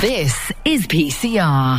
[0.00, 1.78] This is PCR.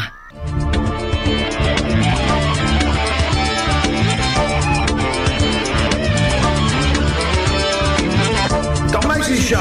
[8.89, 9.57] The Mason Show,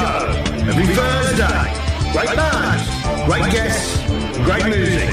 [0.69, 1.73] every Thursday.
[2.13, 3.97] Great bands, great guests,
[4.45, 5.09] great music.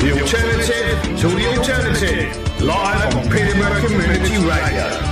[0.00, 2.60] The alternative to the alternative.
[2.60, 5.11] Live on Peterborough Community Radio.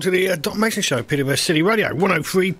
[0.00, 2.54] To the uh, Mason Show, Peterborough City Radio, 103.2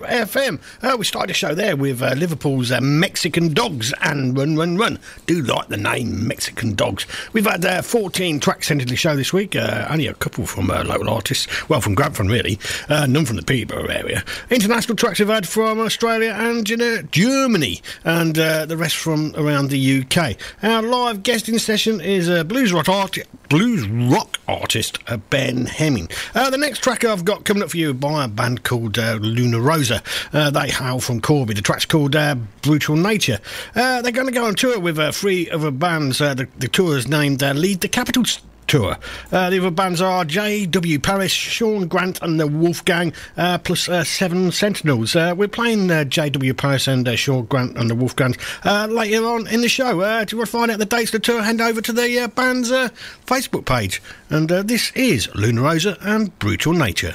[0.00, 0.60] FM.
[0.82, 4.76] Uh, we started the show there with uh, Liverpool's uh, Mexican Dogs and Run, Run,
[4.76, 4.98] Run.
[5.26, 7.06] Do like the name Mexican Dogs.
[7.32, 10.46] We've had uh, 14 tracks sent to the show this week, uh, only a couple
[10.46, 14.22] from local artists, well, from Grantham, really, none from the Peterborough area.
[14.50, 19.70] International tracks we've had from Australia and you know, Germany, and the rest from around
[19.70, 20.36] the UK.
[20.62, 23.18] Our live guesting session is a blues rock, art-
[23.48, 24.98] blues rock artist,
[25.30, 26.08] Ben Hemming.
[26.34, 29.14] Uh, the next track I've got coming up for you by a band called uh,
[29.14, 30.02] Luna Rosa.
[30.34, 31.54] Uh, they hail from Corby.
[31.54, 33.38] The track's called uh, Brutal Nature.
[33.74, 36.20] Uh, they're going to go on tour with uh, three other bands.
[36.20, 38.96] Uh, the, the tour is named Lead the Capital S- Tour.
[39.30, 40.98] Uh, the other bands are J.W.
[41.00, 45.14] Paris, Sean Grant, and the Wolfgang, uh, plus uh, Seven Sentinels.
[45.14, 46.54] Uh, we're playing uh, J.W.
[46.54, 50.00] Paris and uh, Sean Grant and the Wolfgangs uh, later on in the show.
[50.00, 52.70] If want to find out the dates of the tour, head over to the band's
[52.70, 54.00] Facebook page.
[54.30, 57.14] And this is Luna Rosa and Brutal Nature.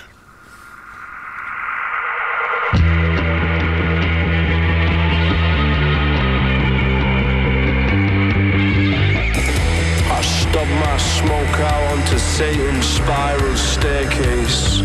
[12.82, 14.80] Spiral staircase.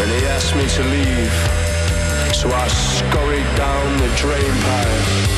[0.00, 1.32] And he asked me to leave.
[2.34, 5.35] So I scurried down the drain pipe.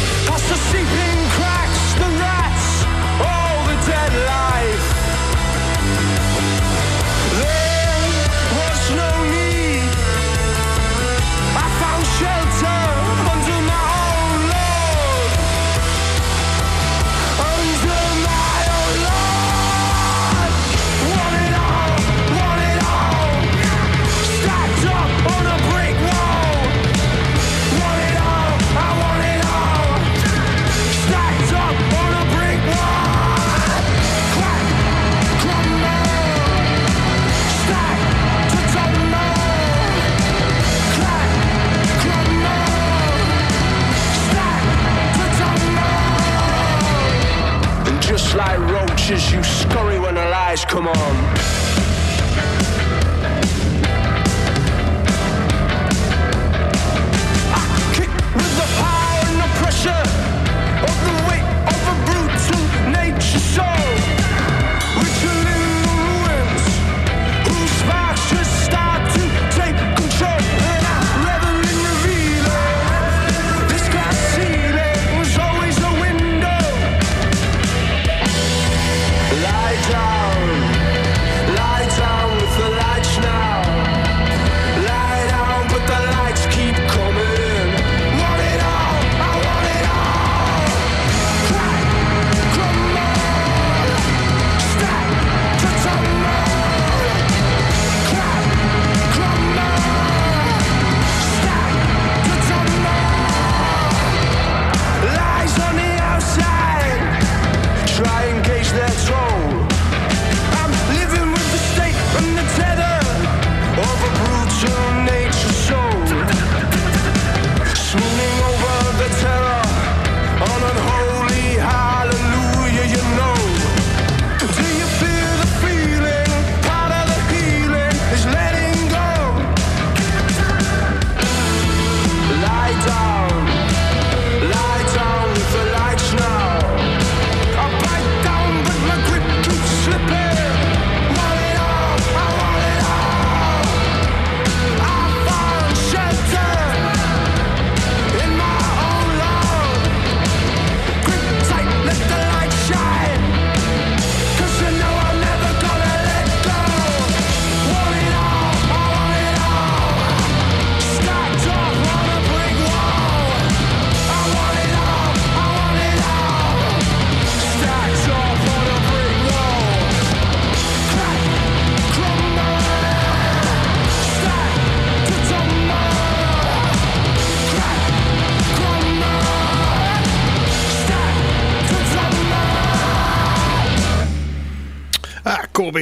[49.11, 51.58] You scurry when the lies come on.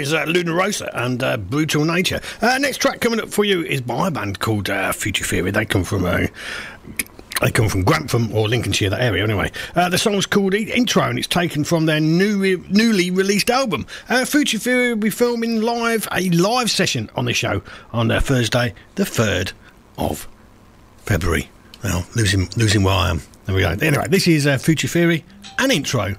[0.07, 2.21] Corby's uh, Luna Rosa and uh, Brutal Nature.
[2.41, 5.51] Uh, next track coming up for you is by a band called uh, Future Theory.
[5.51, 6.27] They come from uh,
[7.43, 9.51] they come from Grantham or Lincolnshire, that area anyway.
[9.75, 13.87] Uh, the song's called Intro and it's taken from their new re- newly released album.
[14.09, 18.21] Uh, Future Theory will be filming live a live session on the show on uh,
[18.21, 19.53] Thursday, the 3rd
[19.99, 20.29] of
[20.99, 21.51] February.
[21.85, 23.23] Well, losing losing where I am.
[23.45, 23.77] There we go.
[23.81, 25.25] Anyway, this is uh, Future Theory
[25.59, 26.17] and Intro.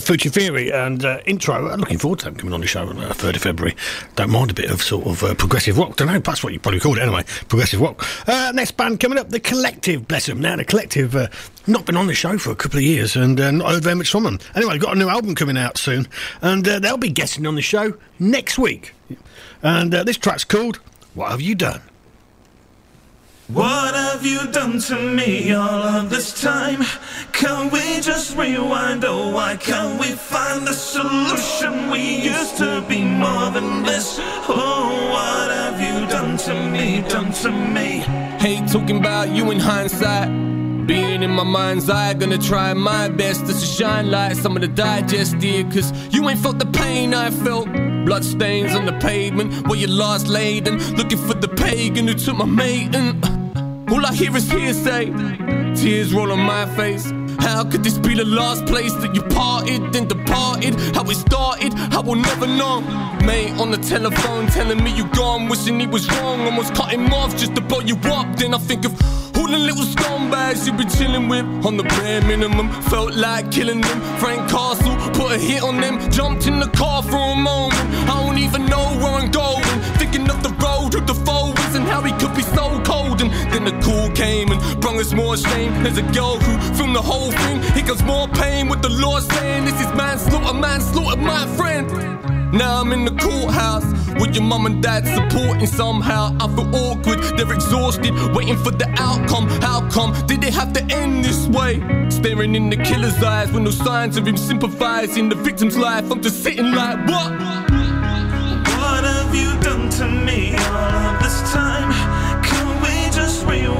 [0.00, 1.70] Future Theory and uh, intro.
[1.70, 3.76] Uh, looking forward to them coming on the show on uh, 3rd of February.
[4.16, 5.96] Don't mind a bit of sort of uh, progressive rock.
[5.96, 7.24] Don't know, that's what you probably called it anyway.
[7.48, 8.04] Progressive rock.
[8.28, 10.06] Uh, next band coming up, The Collective.
[10.08, 10.40] Bless them.
[10.40, 11.28] Now, The Collective, uh,
[11.66, 13.96] not been on the show for a couple of years and uh, not heard very
[13.96, 14.38] much from them.
[14.54, 16.06] Anyway, got a new album coming out soon
[16.42, 18.94] and they'll be guesting on the show next week.
[19.62, 20.76] And this track's called
[21.14, 21.80] What Have You Done?
[23.48, 26.82] What have you done to me all of this time?
[27.32, 29.04] Can we just rewind?
[29.04, 31.90] Oh, why can't we find the solution?
[31.90, 34.18] We used to be more than this.
[34.48, 37.02] Oh, what have you done to me?
[37.06, 37.98] Done to me?
[38.40, 40.28] Hate talking about you in hindsight.
[40.86, 44.68] Being in my mind's eye, gonna try my best to shine like some of the
[44.68, 45.70] digest did.
[45.70, 47.68] Cause you ain't felt the pain I felt.
[48.04, 52.14] Blood stains on the pavement where you lost laid and looking for the pagan who
[52.14, 53.34] took my uh,
[53.92, 55.06] all I hear is hearsay.
[55.74, 57.10] Tears roll on my face.
[57.38, 60.74] How could this be the last place that you parted, then departed?
[60.94, 62.80] How it started, I will never know.
[63.24, 66.40] Mate on the telephone telling me you gone, wishing he was wrong.
[66.40, 68.36] Almost cut him off just to blow you up.
[68.36, 68.92] Then I think of
[69.44, 72.70] all the little scumbags you be chilling with on the bare minimum.
[72.84, 74.00] Felt like killing them.
[74.18, 75.94] Frank Castle put a hit on them.
[76.10, 77.74] Jumped in the car for a moment.
[78.08, 79.62] I don't even know where I'm going.
[80.00, 81.14] Thinking of the road who the
[81.68, 83.03] is and how he could be so cold.
[83.54, 85.84] Then the call came and brung us more shame.
[85.84, 87.60] There's a girl who filmed the whole thing.
[87.78, 91.86] It goes more pain with the law saying this is manslaughter, manslaughter, my friend.
[92.52, 93.84] Now I'm in the courthouse
[94.18, 96.36] with your mum and dad supporting somehow.
[96.40, 99.46] I feel awkward, they're exhausted, waiting for the outcome.
[99.62, 101.78] How come did it have to end this way?
[102.10, 106.10] Staring in the killer's eyes with no signs of him sympathizing the victim's life.
[106.10, 107.30] I'm just sitting like, what?
[108.78, 112.13] What have you done to me all of this time?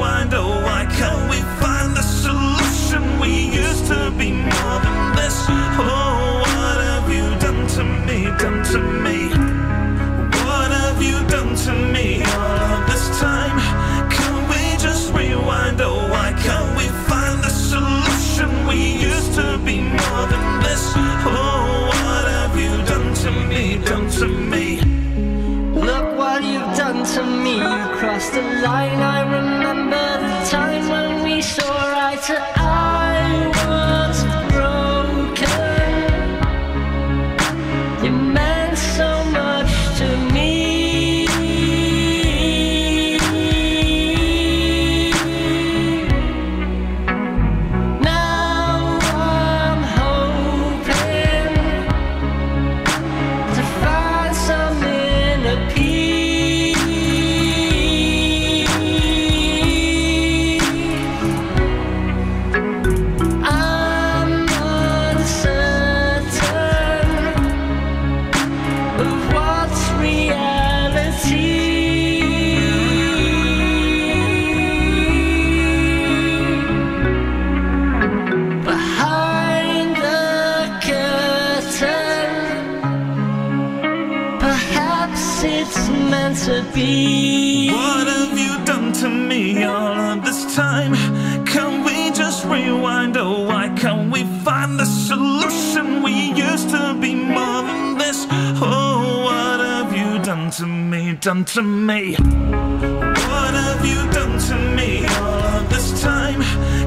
[0.06, 3.18] Oh, why can't we find the solution?
[3.20, 3.30] We
[3.64, 5.36] used to be more than this.
[5.48, 8.24] Oh, what have you done to me?
[8.38, 9.23] Done to me?
[101.24, 102.16] Done to me?
[102.16, 106.42] What have you done to me all of this time?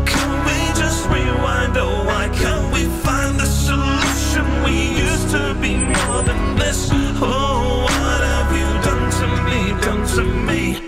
[0.06, 1.76] Can we just rewind?
[1.76, 4.46] Oh, why can't we find the solution?
[4.64, 6.88] We used to be more than this.
[6.94, 9.82] Oh, what have you done to me?
[9.82, 10.82] Done to me?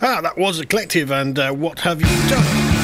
[0.00, 2.77] Ah, that was a collective, and uh, what have you done?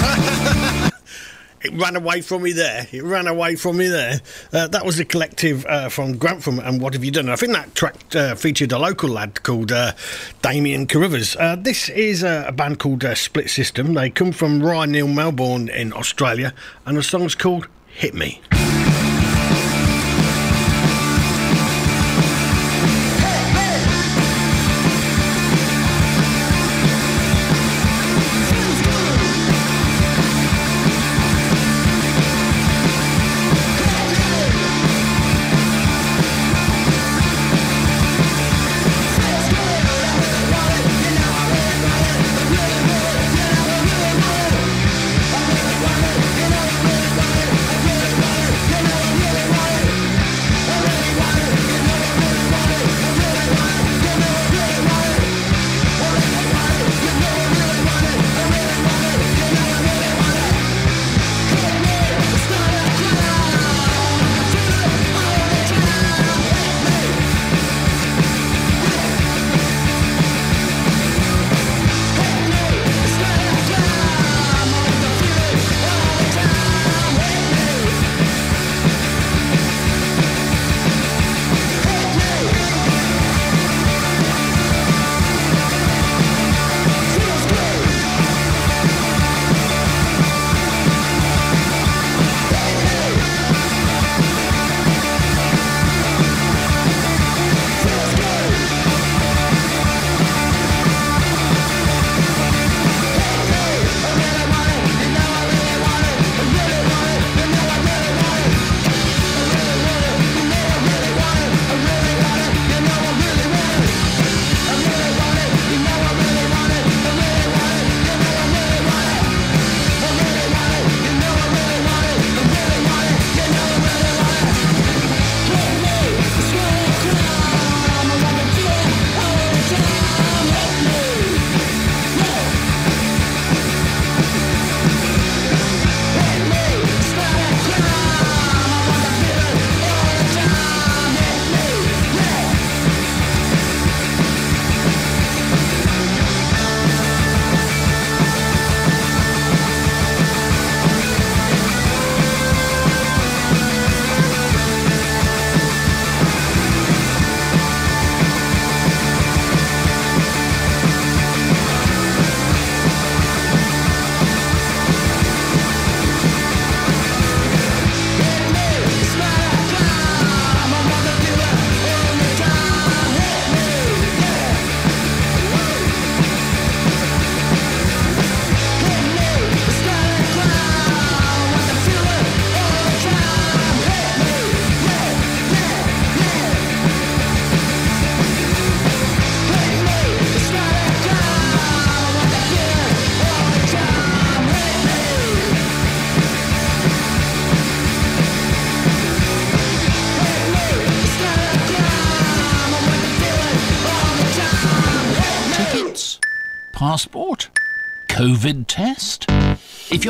[1.85, 2.87] Ran away from me there.
[2.93, 4.23] It ran away from me there.
[4.51, 7.29] Uh, that was a collective uh, from Grantham, and what have you done?
[7.29, 9.93] I think that track uh, featured a local lad called uh,
[10.41, 11.37] Damien Carruthers.
[11.37, 13.93] Uh, this is uh, a band called uh, Split System.
[13.93, 16.55] They come from Ryan Neil Melbourne in Australia,
[16.87, 18.41] and the song's called Hit Me.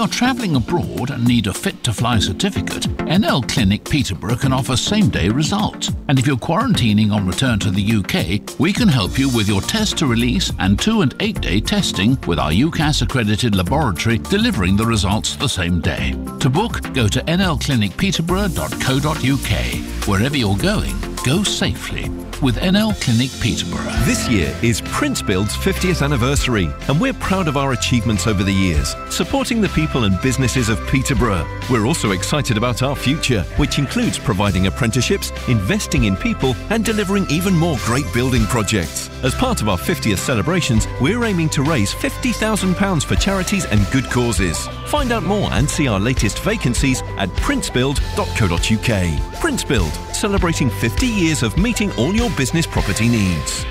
[0.04, 4.76] You're travelling abroad and need a fit to fly certificate, NL Clinic Peterborough can offer
[4.76, 5.90] same day results.
[6.08, 9.62] And if you're quarantining on return to the UK, we can help you with your
[9.62, 14.76] test to release and two and eight day testing with our UKAS accredited laboratory delivering
[14.76, 16.10] the results the same day.
[16.40, 20.06] To book, go to nlclinicpeterborough.co.uk.
[20.06, 23.90] Wherever you're going, go safely with NL Clinic Peterborough.
[24.04, 28.52] This year is Prince Build's 50th anniversary, and we're proud of our achievements over the
[28.52, 31.46] years, supporting the people and businesses of Peterborough.
[31.70, 37.26] We're also excited about our future, which includes providing apprenticeships, investing in people, and delivering
[37.30, 39.10] even more great building projects.
[39.22, 44.10] As part of our 50th celebrations, we're aiming to raise £50,000 for charities and good
[44.10, 44.68] causes.
[44.94, 49.40] Find out more and see our latest vacancies at princebuild.co.uk.
[49.40, 53.66] Prince Build, celebrating 50 years of meeting all your business property needs.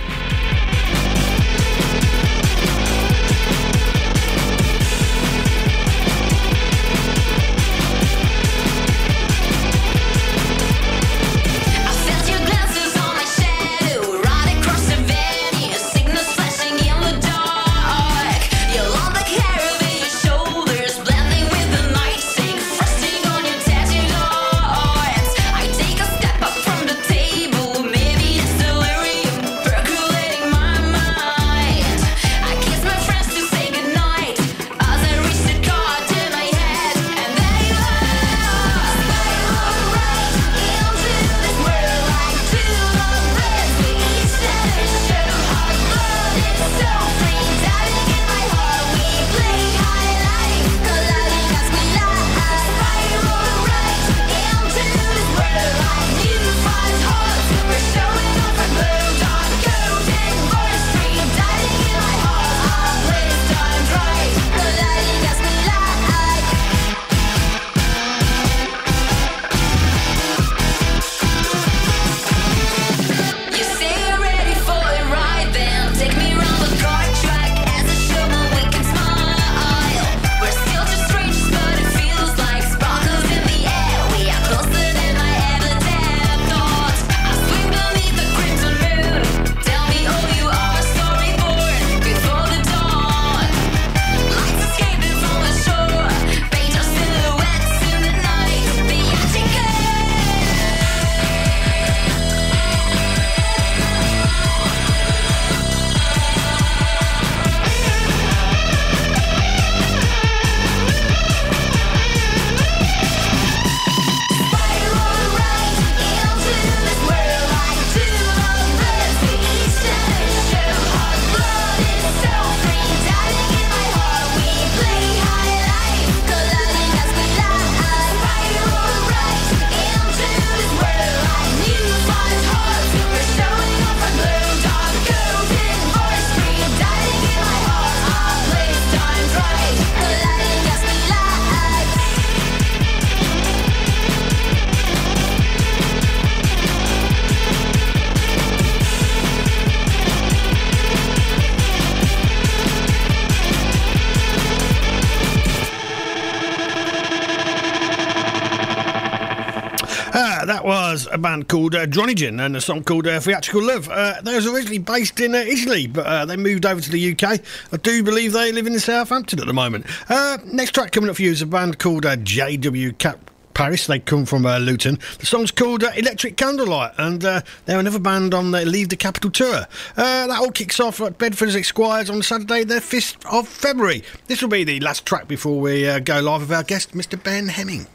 [161.14, 163.88] A band called uh, Dronigen and a song called uh, Theatrical Love.
[163.88, 167.12] Uh, they was originally based in uh, Italy, but uh, they moved over to the
[167.12, 167.40] UK.
[167.72, 169.86] I do believe they live in Southampton at the moment.
[170.10, 173.30] Uh, next track coming up for you is a band called uh, JW Cap.
[173.54, 174.98] Paris, they come from uh, Luton.
[175.20, 178.96] The song's called uh, Electric Candlelight, and uh, they're another band on the Leave the
[178.96, 179.68] Capital tour.
[179.96, 184.04] That all kicks off at Bedford's Esquires on Saturday, the 5th of February.
[184.26, 187.22] This will be the last track before we go live with our guest, Mr.
[187.22, 187.86] Ben Hemming.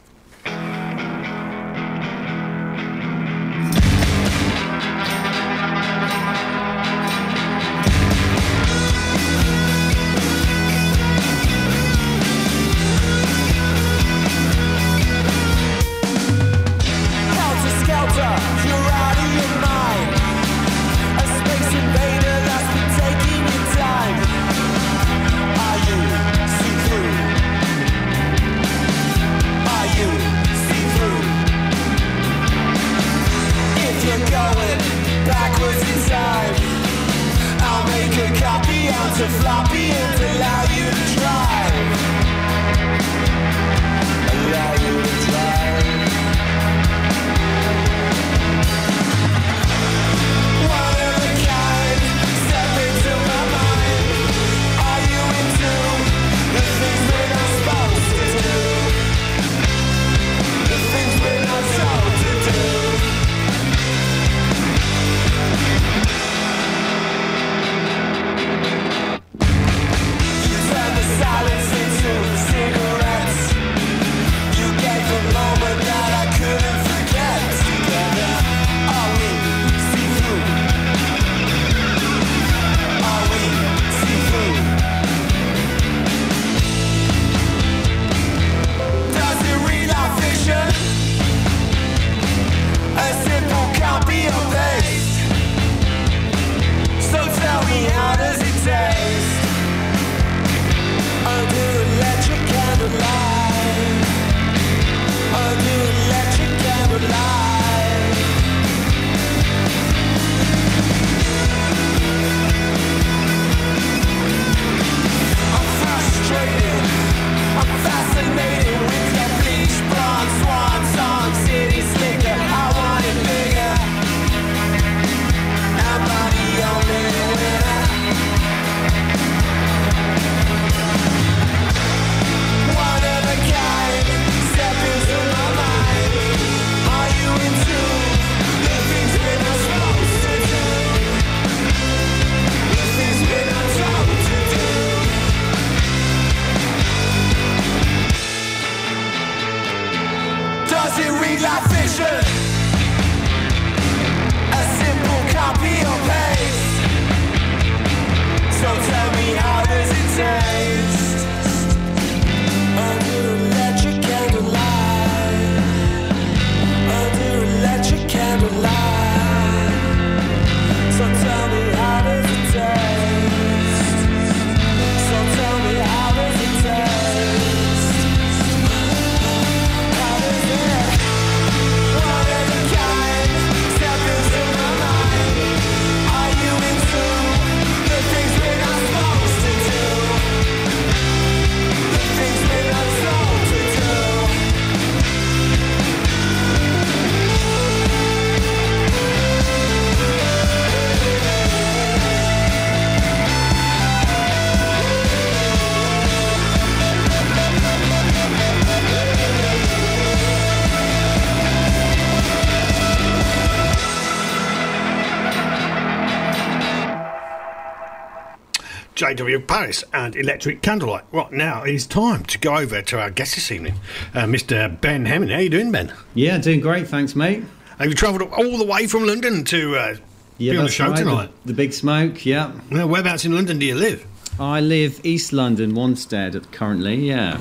[219.17, 221.05] JW Paris and Electric Candlelight.
[221.13, 223.77] Right now, it's time to go over to our guest this evening,
[224.15, 224.79] uh, Mr.
[224.83, 225.31] Ben Hemming.
[225.31, 225.95] How are you doing, Ben?
[226.15, 227.43] Yeah, doing great, thanks, mate.
[227.79, 229.97] Have you travelled all the way from London to uh,
[230.37, 231.31] Yeah, be on the show right, tonight?
[231.45, 232.53] The, the Big Smoke, yeah.
[232.71, 234.07] Now, whereabouts in London do you live?
[234.39, 237.39] I live East London, Wanstead currently, yeah.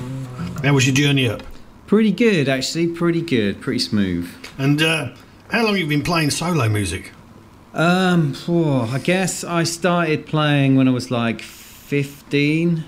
[0.64, 1.44] How was your journey up?
[1.86, 4.30] Pretty good, actually, pretty good, pretty smooth.
[4.58, 5.10] And uh,
[5.52, 7.12] how long have you been playing solo music?
[7.74, 11.42] Um, oh, I guess I started playing when I was like
[11.88, 12.84] 15.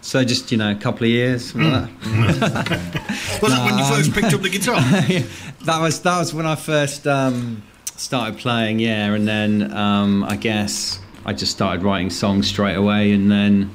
[0.00, 1.56] So just, you know, a couple of years.
[1.56, 1.90] like that.
[3.42, 4.80] Was that when you first picked up the guitar?
[5.64, 7.64] that was that was when I first um,
[7.96, 13.12] started playing, yeah, and then um, I guess I just started writing songs straight away,
[13.12, 13.70] and then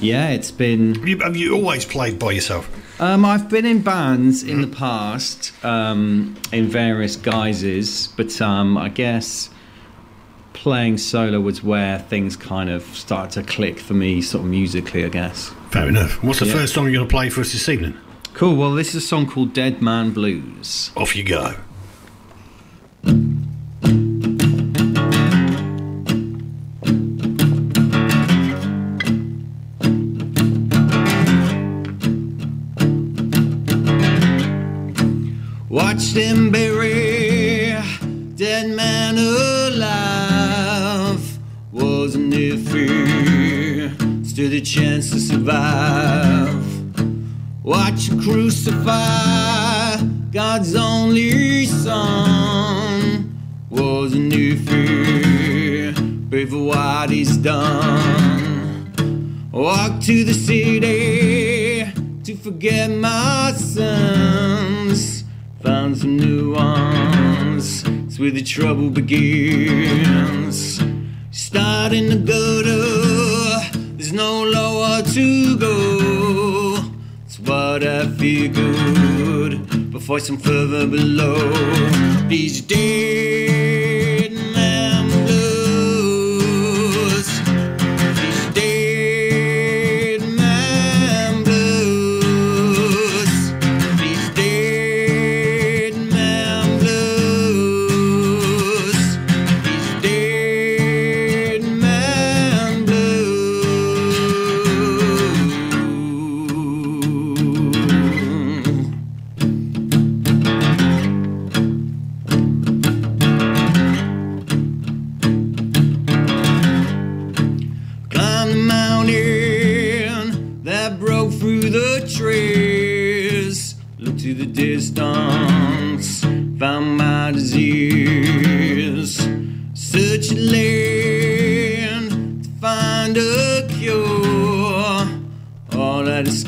[0.00, 0.94] yeah, it's been.
[0.94, 2.70] Have you, have you always played by yourself?
[3.00, 8.88] Um, I've been in bands in the past um, in various guises, but um, I
[8.88, 9.50] guess
[10.60, 15.04] playing solo was where things kind of started to click for me, sort of musically,
[15.06, 15.50] I guess.
[15.70, 16.22] Fair enough.
[16.22, 16.52] What's the Yeah.
[16.52, 17.94] first song you're going to play for us this evening?
[18.34, 18.56] Cool.
[18.56, 20.90] Well, this is a song called Dead Man Blues.
[20.96, 21.54] Off you go.
[35.68, 37.76] Watch them bury
[38.34, 38.99] dead man
[44.42, 46.48] A chance to survive.
[47.62, 49.98] Watch him crucify
[50.32, 53.38] God's only son.
[53.68, 55.92] Was a new fear?
[56.30, 58.90] Pray for what he's done.
[59.52, 61.84] Walk to the city
[62.24, 65.24] to forget my sins.
[65.62, 67.84] Found some new ones.
[68.06, 70.80] It's where the trouble begins.
[71.30, 72.99] Starting to go to,
[74.10, 76.78] there's no lower to go.
[77.26, 81.52] It's what I figured before some further below.
[82.28, 83.89] These dead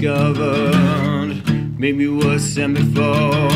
[0.02, 3.50] discovered made me worse than before.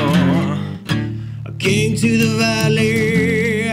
[1.44, 3.70] I came to the valley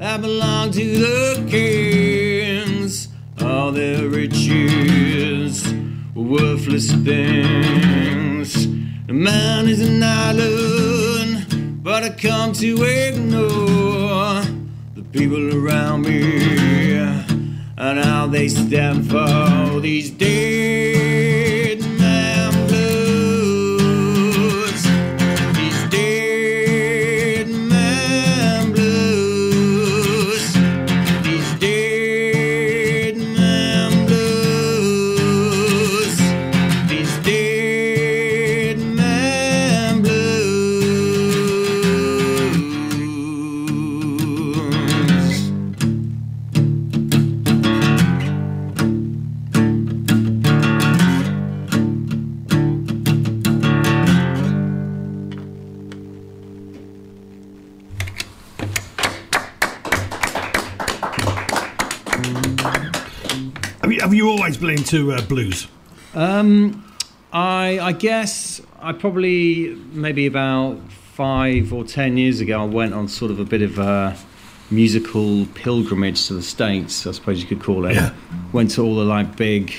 [0.00, 3.08] I belonged to the kings.
[3.42, 5.70] All their riches
[6.14, 8.68] were worthless things.
[9.06, 14.40] The man is an island, but I come to ignore
[14.94, 16.94] the people around me
[17.76, 20.93] and how they stand for these dead
[64.94, 65.66] into uh, blues?
[66.14, 66.84] Um,
[67.32, 73.08] I I guess I probably maybe about five or ten years ago I went on
[73.08, 74.16] sort of a bit of a
[74.70, 77.06] musical pilgrimage to the states.
[77.06, 77.94] I suppose you could call it.
[77.94, 78.14] Yeah.
[78.52, 79.74] Went to all the like big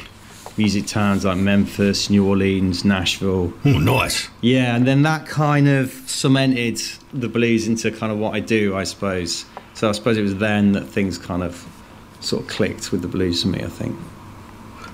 [0.57, 3.53] music towns like Memphis, New Orleans, Nashville.
[3.65, 4.29] Oh, nice.
[4.41, 6.81] Yeah, and then that kind of cemented
[7.13, 9.45] the blues into kind of what I do, I suppose.
[9.73, 11.65] So I suppose it was then that things kind of
[12.21, 13.63] sort of clicked with the blues for me.
[13.63, 13.97] I think.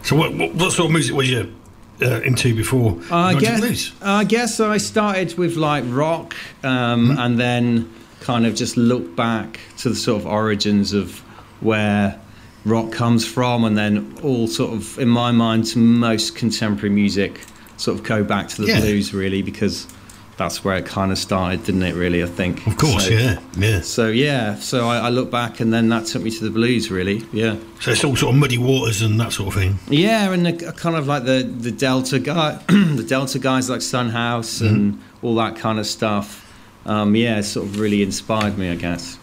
[0.03, 1.53] So, what, what, what sort of music was you
[2.01, 3.91] uh, into before I guess.
[4.01, 9.59] I guess I started with like rock, um, and then kind of just looked back
[9.79, 11.19] to the sort of origins of
[11.61, 12.19] where
[12.65, 17.41] rock comes from, and then all sort of, in my mind, most contemporary music
[17.77, 18.79] sort of go back to the Yeah.
[18.79, 19.87] blues really because
[20.37, 21.95] that's where it kind of started, didn't it?
[21.95, 22.65] Really, I think.
[22.67, 23.81] Of course, yeah, yeah.
[23.81, 26.89] So yeah, so I, I look back, and then that took me to the blues,
[26.89, 27.23] really.
[27.31, 27.57] Yeah.
[27.79, 29.79] So it's all sort of muddy waters and that sort of thing.
[29.89, 34.09] Yeah, and the, kind of like the the Delta guy, the Delta guys like Son
[34.09, 36.47] House and all that kind of stuff.
[36.85, 39.17] Um, yeah, sort of really inspired me, I guess.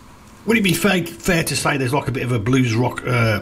[0.46, 3.06] Would it be fair, fair to say there's like a bit of a blues rock
[3.06, 3.40] uh,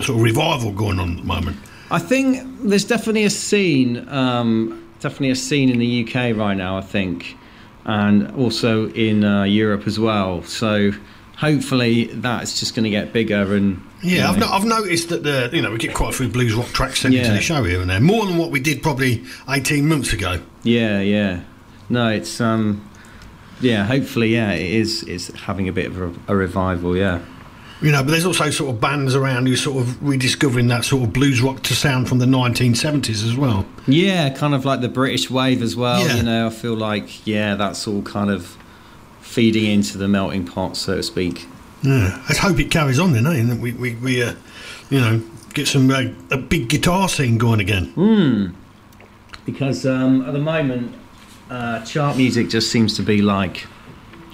[0.00, 1.56] sort of revival going on at the moment?
[1.90, 6.76] I think there's definitely a scene, um, definitely a scene in the UK right now.
[6.76, 7.36] I think,
[7.84, 10.42] and also in uh, Europe as well.
[10.42, 10.90] So
[11.36, 15.22] hopefully that's just going to get bigger and you Yeah, I've, no, I've noticed that
[15.22, 17.62] the, you know we get quite a few blues rock tracks sent into the show
[17.64, 20.40] here and there, more than what we did probably 18 months ago.
[20.62, 21.40] Yeah, yeah.
[21.88, 22.88] No, it's um,
[23.60, 23.84] yeah.
[23.84, 25.02] Hopefully, yeah, it is.
[25.04, 26.96] It's having a bit of a, a revival.
[26.96, 27.20] Yeah.
[27.82, 31.02] You know, but there's also sort of bands around who sort of rediscovering that sort
[31.02, 33.66] of blues rock to sound from the 1970s as well.
[33.86, 36.06] Yeah, kind of like the British wave as well.
[36.06, 36.16] Yeah.
[36.16, 38.56] You know, I feel like yeah, that's all kind of
[39.20, 41.46] feeding into the melting pot, so to speak.
[41.82, 43.34] Yeah, let's hope it carries on then, eh?
[43.34, 44.34] And that we we, we uh,
[44.90, 47.86] you know get some uh, a big guitar scene going again.
[47.92, 48.46] Hmm.
[49.44, 50.94] Because um, at the moment,
[51.50, 53.66] uh, chart music just seems to be like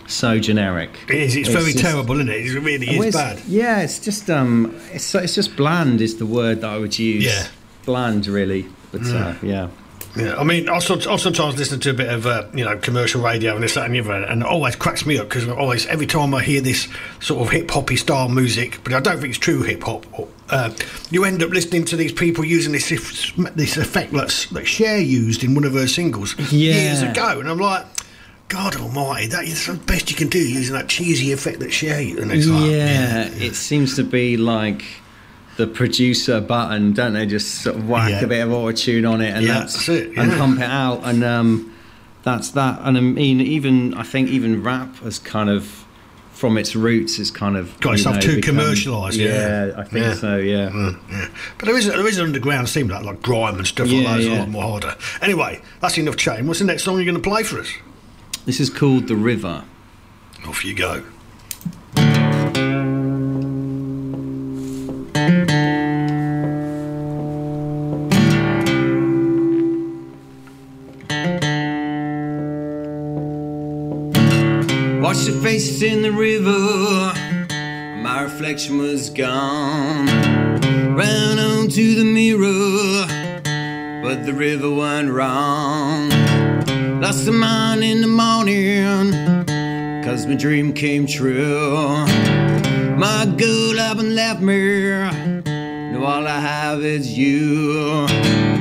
[0.07, 0.91] so generic.
[1.09, 1.37] It is.
[1.37, 2.47] It's, very just- terrible, isn't it?
[2.47, 3.41] It really is bad.
[3.49, 6.97] Yeah, it's just um, it's so- it's just bland is the word that I would
[6.99, 7.25] use.
[7.25, 7.49] Yeah.
[7.85, 8.67] bland really.
[8.93, 9.69] But uh, yeah.
[10.17, 12.77] Yeah, I mean, I sort- I sometimes listen to a bit of uh, you know
[12.79, 15.47] commercial radio and this that and the other, and it always cracks me up because
[15.49, 16.89] always every time I hear this
[17.21, 20.05] sort of hip hoppy style music, but I don't think it's true hip hop.
[20.49, 20.73] Uh,
[21.13, 24.99] you end up listening to these people using this if- this effect that's, that Cher
[24.99, 26.73] used in one of her singles Yeah.
[26.75, 27.87] years ago, and I'm like.
[28.49, 29.29] God Almighty!
[29.29, 32.19] That is the best you can do using that cheesy effect that Cher used.
[32.19, 34.83] And it's like, yeah, it seems to be like
[35.61, 37.27] the producer button, don't they?
[37.27, 38.25] Just sort of whack Yeah.
[38.25, 41.03] a bit of auto tune on it and Yeah, that's, it, and pump it out,
[41.05, 41.73] and um,
[42.23, 42.81] that's that.
[42.83, 45.85] And I mean, even I think even rap has kind of,
[46.33, 49.67] from its roots, is kind of Got itself know, too become- commercialised, yeah.
[49.67, 50.15] Yeah, I think Yeah.
[50.15, 50.37] so.
[50.39, 50.71] Yeah.
[50.71, 51.29] Mm, yeah.
[51.59, 54.11] But there is there is an underground scene like like grime and stuff like Yeah,
[54.13, 54.21] that.
[54.21, 54.97] It's a lot more harder.
[55.21, 56.47] Anyway, that's enough chain.
[56.47, 57.69] What's the next song you're going to play for us?
[58.47, 59.65] This is called the River.
[60.49, 61.03] Off you go.
[78.51, 80.07] Reflection was gone.
[80.97, 83.07] Ran onto the mirror,
[84.03, 86.11] but the river went wrong.
[87.01, 89.13] Lost the mind in the morning,
[90.03, 92.05] cause my dream came true.
[92.97, 94.91] My good haven't left me.
[95.45, 98.60] Now all I have is you.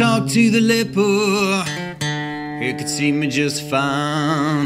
[0.00, 1.62] Talk to the leper,
[2.58, 4.64] he oh, could see me just fine.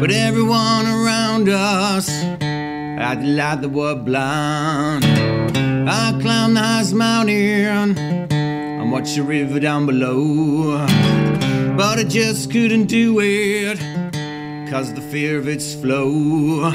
[0.00, 5.04] But everyone around us had the light that were blind.
[5.86, 10.86] I climbed the highest mountain and watched the river down below.
[11.76, 13.78] But I just couldn't do it,
[14.70, 16.72] cause the fear of its flow.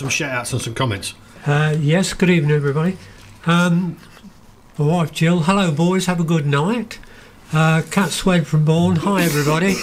[0.00, 1.12] Some shout outs and some comments.
[1.44, 2.96] Uh, yes, good evening, everybody.
[3.44, 3.98] Um,
[4.78, 6.98] my wife Jill, hello, boys, have a good night.
[7.52, 9.76] Uh, Cat Swed from Bourne, hi, everybody.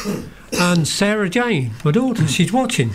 [0.60, 2.94] and Sarah Jane, my daughter, she's watching.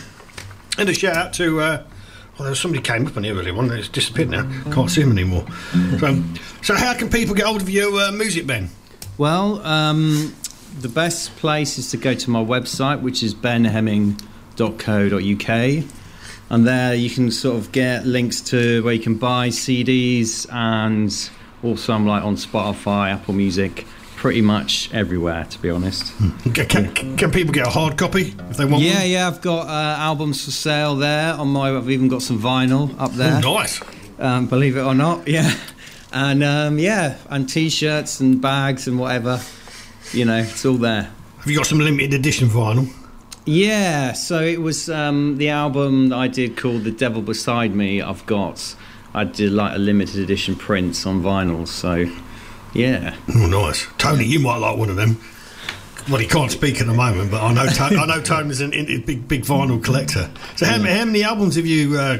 [0.76, 1.60] And a shout out to.
[1.60, 1.84] Uh,
[2.32, 3.70] well, there was somebody came up on here earlier one.
[3.70, 4.50] It's disappeared now.
[4.72, 5.46] Can't see him anymore.
[6.00, 6.24] So,
[6.62, 8.68] so how can people get hold of your uh, music, Ben?
[9.16, 10.34] Well, um,
[10.80, 16.01] the best place is to go to my website, which is benhemming.co.uk.
[16.52, 21.10] And there you can sort of get links to where you can buy CDs and
[21.64, 23.86] also I'm like on Spotify, Apple Music,
[24.16, 26.12] pretty much everywhere to be honest.
[26.52, 29.10] Can, can, can people get a hard copy if they want Yeah, one?
[29.10, 31.74] yeah, I've got uh, albums for sale there on my.
[31.74, 33.40] I've even got some vinyl up there.
[33.44, 33.80] Oh, nice.
[34.18, 35.52] Um, believe it or not, yeah,
[36.12, 39.40] and um, yeah, and t-shirts and bags and whatever.
[40.12, 41.10] You know, it's all there.
[41.38, 42.92] Have you got some limited edition vinyl?
[43.44, 48.00] Yeah, so it was um, the album that I did called "The Devil Beside Me."
[48.00, 48.76] I've got,
[49.14, 51.66] I did like a limited edition prints on vinyl.
[51.66, 52.08] So,
[52.72, 53.16] yeah.
[53.34, 53.86] Oh, nice.
[53.98, 55.20] Tony, you might like one of them.
[56.08, 59.02] Well, he can't speak at the moment, but I know I know Tony's an in,
[59.02, 60.30] big big vinyl collector.
[60.56, 62.18] So how, how many albums have you uh,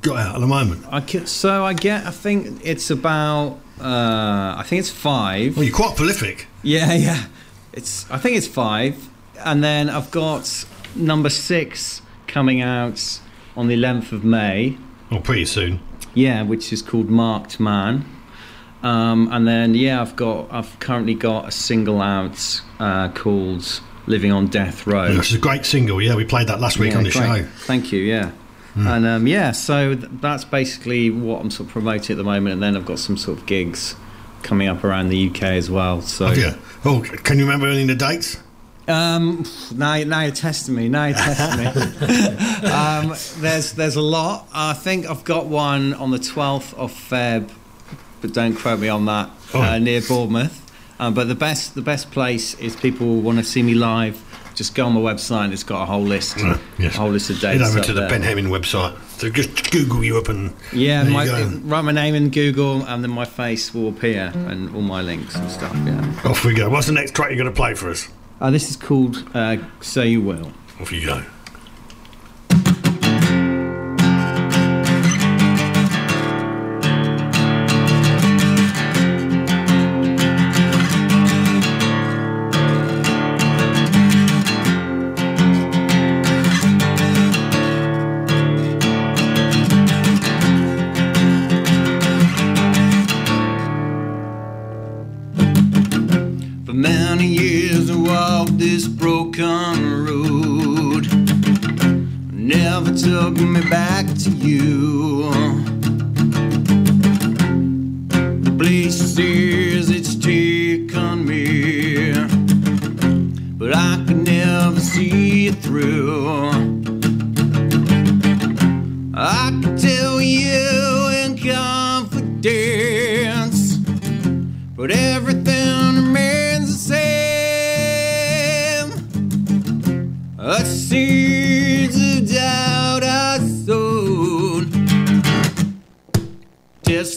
[0.00, 0.84] got out at the moment?
[0.90, 2.06] I ca- so I get.
[2.06, 3.58] I think it's about.
[3.80, 5.56] Uh, I think it's five.
[5.56, 6.46] Well, you're quite prolific.
[6.62, 7.24] Yeah, yeah.
[7.72, 8.10] It's.
[8.10, 9.08] I think it's five,
[9.44, 10.64] and then I've got
[10.94, 13.20] number six coming out
[13.56, 14.76] on the 11th of May.
[15.10, 15.80] Oh, pretty soon.
[16.14, 18.04] Yeah, which is called Marked Man.
[18.82, 20.52] Um, and then yeah, I've got.
[20.52, 25.38] I've currently got a single out uh, called "Living on Death Row." Which is a
[25.38, 26.02] great single.
[26.02, 27.42] Yeah, we played that last week Yeah, on the great.
[27.44, 27.48] show.
[27.58, 28.00] Thank you.
[28.00, 28.32] Yeah.
[28.74, 32.54] And um, yeah, so th- that's basically what I'm sort of promoting at the moment,
[32.54, 33.94] and then I've got some sort of gigs
[34.42, 36.00] coming up around the UK as well.
[36.02, 36.50] So Have you?
[36.84, 38.41] Oh, can you remember any of the dates?
[38.88, 40.88] Um, now, now you're testing me.
[40.88, 42.68] Now you're testing me.
[42.70, 43.08] um,
[43.40, 44.48] there's there's a lot.
[44.52, 47.50] I think I've got one on the 12th of Feb,
[48.20, 49.30] but don't quote me on that.
[49.54, 50.58] Uh, near Bournemouth.
[50.98, 54.20] Um, but the best the best place is people want to see me live.
[54.54, 55.44] Just go on my website.
[55.44, 56.36] and It's got a whole list,
[56.78, 56.94] Yes.
[56.94, 57.62] a whole list of dates.
[57.62, 58.10] Head over to the there.
[58.10, 58.94] Ben Hemming website.
[59.18, 61.24] So just Google you up and Yeah, my,
[61.64, 65.34] write my name in Google, and then my face will appear, and all my links
[65.36, 65.72] and stuff.
[65.86, 66.30] Yeah.
[66.30, 66.68] Off we go.
[66.68, 68.08] What's the next track you're going to play for us?
[68.42, 71.22] Uh, this is called uh, "So You Will." Off you go.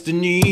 [0.06, 0.45] Destiny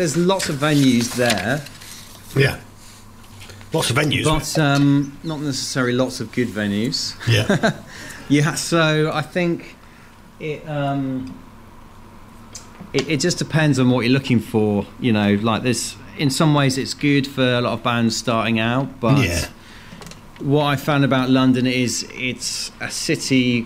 [0.00, 1.62] there's lots of venues there,
[2.34, 2.58] Yeah.
[3.72, 4.24] Lots of venues.
[4.24, 7.14] but um, not necessarily lots of good venues.
[7.28, 7.80] yeah.
[8.28, 9.74] Yeah, so I think
[10.38, 11.36] it um,
[12.92, 14.86] it, it just depends on what you're looking for.
[15.00, 15.96] You know, like this.
[16.16, 19.46] In some ways, it's good for a lot of bands starting out, but Yeah.
[20.38, 23.62] what I found about London is it's a city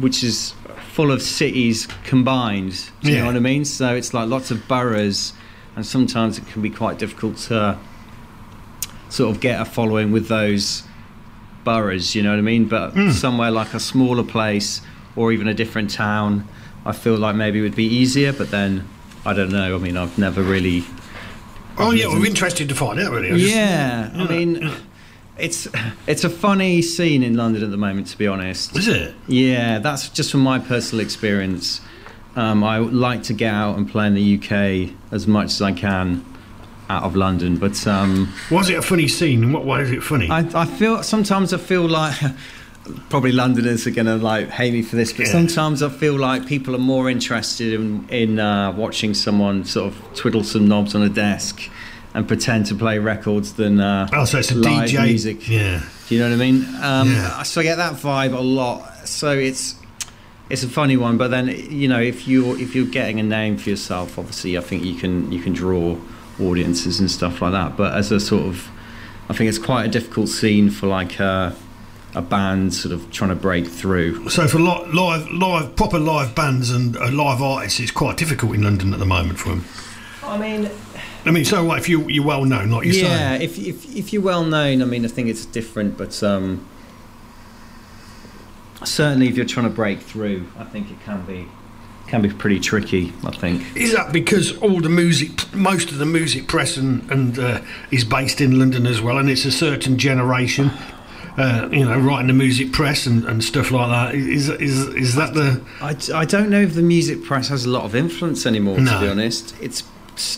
[0.00, 0.54] which is
[0.92, 2.90] full of cities combined.
[3.02, 3.20] Do you Yeah.
[3.22, 3.64] know what I mean?
[3.64, 5.32] So it's like lots of boroughs,
[5.78, 7.78] and sometimes it can be quite difficult to
[9.10, 10.82] sort of get a following with those
[11.62, 12.16] boroughs.
[12.16, 12.64] You know what I mean?
[12.66, 13.10] But Hmm.
[13.12, 14.80] somewhere like a smaller place
[15.14, 16.48] or even a different town,
[16.84, 18.32] I feel like maybe it would be easier.
[18.32, 18.88] But then
[19.24, 19.76] I don't know.
[19.76, 20.82] I mean, I've never really.
[21.78, 23.30] Oh yeah, we're interested to find out really.
[23.30, 24.68] I just- Yeah, I mean,
[25.38, 25.68] it's
[26.08, 28.76] it's a funny scene in London at the moment, to be honest.
[28.76, 29.14] Is it?
[29.28, 31.80] Yeah, that's just from my personal experience.
[32.36, 35.72] Um, I like to get out and play in the UK as much as I
[35.72, 36.24] can
[36.88, 39.52] out of London, but um, Was it a funny scene?
[39.52, 40.28] What way is it funny?
[40.30, 42.14] I, I feel sometimes I feel like
[43.10, 45.32] probably Londoners are gonna like hate me for this, but Yeah.
[45.32, 50.14] sometimes I feel like people are more interested in in uh, watching someone sort of
[50.14, 51.60] twiddle some knobs on a desk
[52.14, 55.04] and pretend to play records than uh, oh, so it's a live DJ.
[55.04, 55.48] music.
[55.48, 55.82] Yeah.
[56.08, 56.64] Do you know what I mean?
[56.80, 57.42] Um, Yeah.
[57.42, 59.06] So I get that vibe a lot.
[59.06, 59.74] So it's
[60.50, 63.58] it's a funny one, but then you know if you're if you're getting a name
[63.58, 65.96] for yourself, obviously I think you can you can draw
[66.40, 67.76] audiences and stuff like that.
[67.76, 68.68] But as a sort of,
[69.28, 71.54] I think it's quite a difficult scene for like a,
[72.14, 74.28] a band sort of trying to break through.
[74.30, 78.54] So for li- live, live, proper live bands and uh, live artists, it's quite difficult
[78.54, 79.64] in London at the moment for them.
[80.22, 80.70] I mean,
[81.24, 83.44] I mean, so what if you you're well known, like you yeah, say?
[83.44, 86.66] if, if if you're well known, I mean, I think it's different, but um,
[88.84, 91.46] certainly if you're trying to break through, I think it can be
[92.08, 93.12] can be pretty tricky.
[93.24, 93.76] I think.
[93.76, 97.60] Is that because all the music, most of the music press and, and uh,
[97.90, 100.70] is based in London as well, and it's a certain generation,
[101.36, 104.14] uh, you know, writing the music press and, and stuff like that.
[104.14, 105.60] Is is is that the?
[105.82, 108.78] I, I don't know if the music press has a lot of influence anymore.
[108.80, 108.92] No.
[108.94, 109.84] To be honest, it's,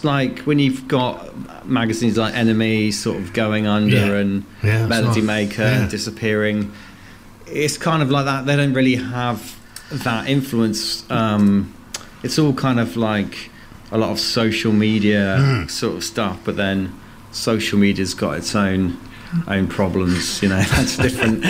[0.02, 4.12] like when you've got magazines like NME sort of going under Yeah.
[4.16, 5.22] and Yeah, Melody.
[5.22, 5.88] Maker Yeah.
[5.88, 6.70] disappearing.
[7.52, 8.46] It's kind of like that.
[8.46, 9.56] They don't really have
[9.90, 11.08] that influence.
[11.10, 11.74] Um,
[12.22, 13.50] it's all kind of like
[13.92, 15.70] a lot of social media Mm.
[15.70, 16.92] sort of stuff, but then
[17.32, 18.96] social media's got its own
[19.48, 20.42] own problems.
[20.42, 21.42] You know, that's a different.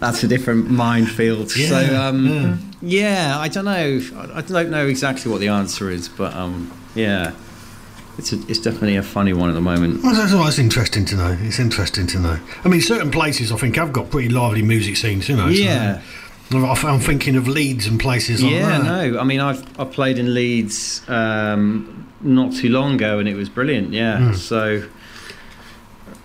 [0.00, 1.56] that's a different minefield.
[1.56, 2.56] Yeah, so um, yeah.
[3.32, 3.38] yeah.
[3.38, 4.00] I don't know.
[4.16, 7.32] I, I don't know exactly what the answer is, but um, yeah,
[8.18, 10.02] it's a, it's definitely a funny one at the moment.
[10.02, 11.38] Well, that's, that's interesting to know.
[11.42, 12.38] It's interesting to know.
[12.64, 15.46] I mean, certain places I think have got pretty lively music scenes, you know.
[15.46, 16.00] so- Yeah.
[16.50, 18.84] I'm thinking of Leeds and places like yeah, that.
[19.12, 19.20] no.
[19.20, 23.48] I mean, I've I played in Leeds um, not too long ago, and it was
[23.50, 23.92] brilliant.
[23.92, 24.18] Yeah.
[24.18, 24.34] Mm.
[24.34, 24.88] So.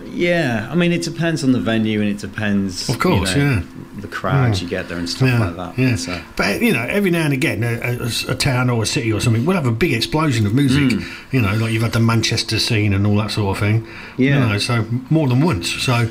[0.06, 3.51] Yeah, I mean, it depends on the venue, and it depends, Of course, you know,
[3.54, 3.62] yeah.
[4.01, 4.62] the crowds Mm.
[4.64, 5.78] you get there and stuff Yeah, like that.
[5.82, 5.95] yeah.
[5.95, 7.74] So, But you know, every now and again, a,
[8.04, 10.84] a, a town or a city or something will have a big explosion of music.
[10.99, 11.06] Mm.
[11.32, 13.88] You know, like you've had the Manchester scene and all that sort of thing.
[14.18, 14.43] Yeah.
[14.43, 15.70] You know, so more than once.
[15.72, 16.10] So.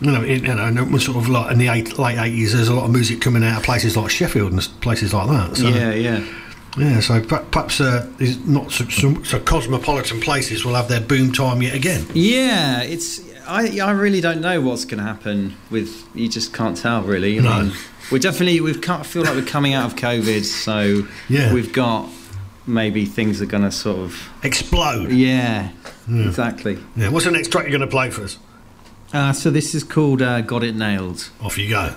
[0.00, 2.18] You know, it, you know, and it was sort of like in the eight, late
[2.18, 2.52] eighties.
[2.54, 5.56] There's a lot of music coming out of places like Sheffield and places like that.
[5.56, 6.24] So, yeah, yeah.
[6.76, 6.98] yeah.
[6.98, 8.08] So perhaps uh,
[8.44, 12.04] not so, so, so cosmopolitan places will have their boom time yet again.
[12.14, 13.20] Yeah, it's.
[13.46, 16.04] I I really don't know what's going to happen with.
[16.14, 17.38] You just can't tell, really.
[17.40, 17.72] I mean,
[18.10, 21.52] we're definitely we've come, feel like we're coming out of COVID, so Yeah.
[21.52, 22.08] we've got
[22.66, 25.10] maybe things are going to sort of Explode.
[25.10, 25.70] Yeah,
[26.08, 26.26] Yeah.
[26.28, 26.78] exactly.
[26.96, 27.08] Yeah.
[27.08, 28.38] What's the next track you're going to play for us?
[29.12, 31.94] Uh, so this is called uh, "Got It Nailed." Off you go.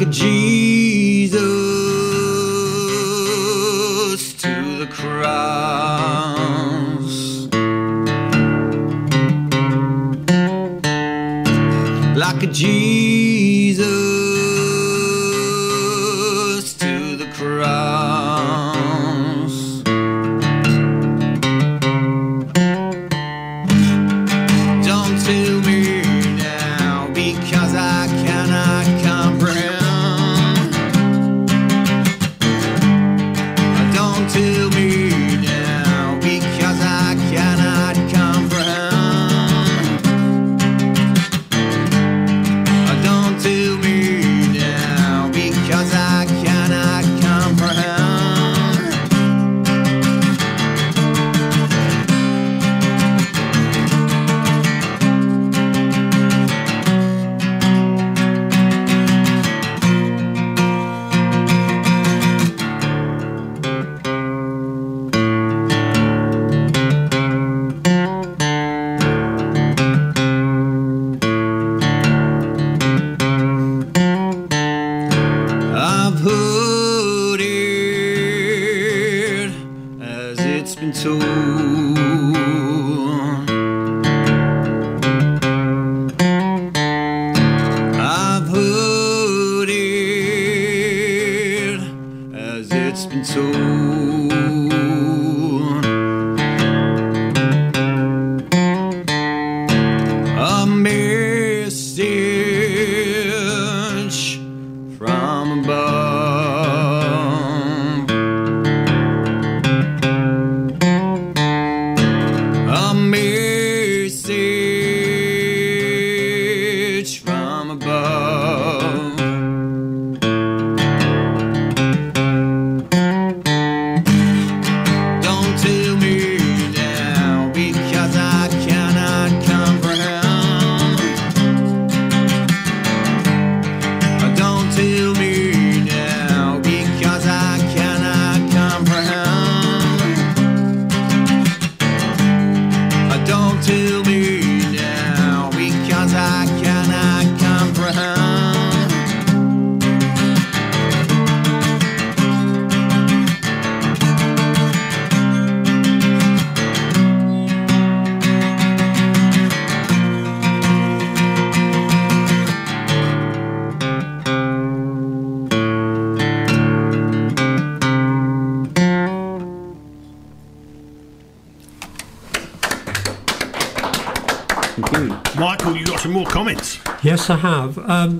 [0.00, 0.89] Like a Jesus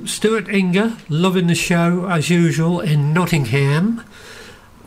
[0.00, 4.02] Um, Stuart Inger, loving the show as usual in Nottingham.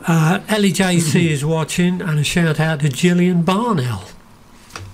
[0.06, 4.02] Uh, Ellie JC is watching, and a shout out to Gillian Barnell.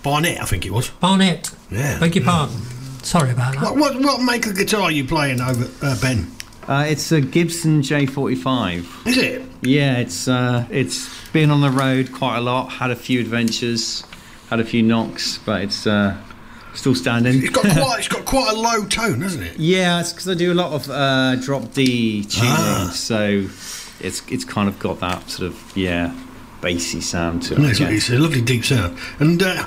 [0.03, 0.91] Barnett, I think it was.
[0.91, 1.51] Barnett.
[1.71, 1.99] Yeah.
[1.99, 2.57] Beg your pardon.
[3.03, 3.63] Sorry about that.
[3.63, 6.31] What, what, what make of guitar are you playing over, uh, Ben?
[6.69, 9.07] Uh, it's a Gibson J45.
[9.07, 9.43] Is it?
[9.63, 12.69] Yeah, it's uh, it's been on the road quite a lot.
[12.69, 14.05] Had a few adventures,
[14.51, 16.17] had a few knocks, but it's uh,
[16.75, 17.41] still standing.
[17.43, 19.59] It's got quite, it's got quite a low tone, hasn't it?
[19.59, 22.91] yeah, it's because I do a lot of uh, drop D tuning, Ah.
[22.95, 23.47] so
[24.01, 26.15] it's it's kind of got that sort of yeah
[26.61, 27.59] bassy sound to it.
[27.61, 28.99] No, it's, it's a lovely deep sound.
[29.19, 29.65] And uh,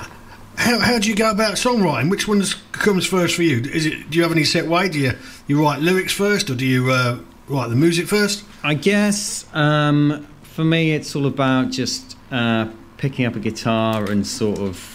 [0.56, 2.10] how, how do you go about songwriting?
[2.10, 2.42] Which one
[2.72, 3.60] comes first for you?
[3.60, 4.10] Is it?
[4.10, 4.88] Do you have any set way?
[4.88, 5.12] Do you
[5.46, 8.44] you write lyrics first, or do you uh, write the music first?
[8.62, 14.26] I guess um, for me, it's all about just uh, picking up a guitar and
[14.26, 14.93] sort of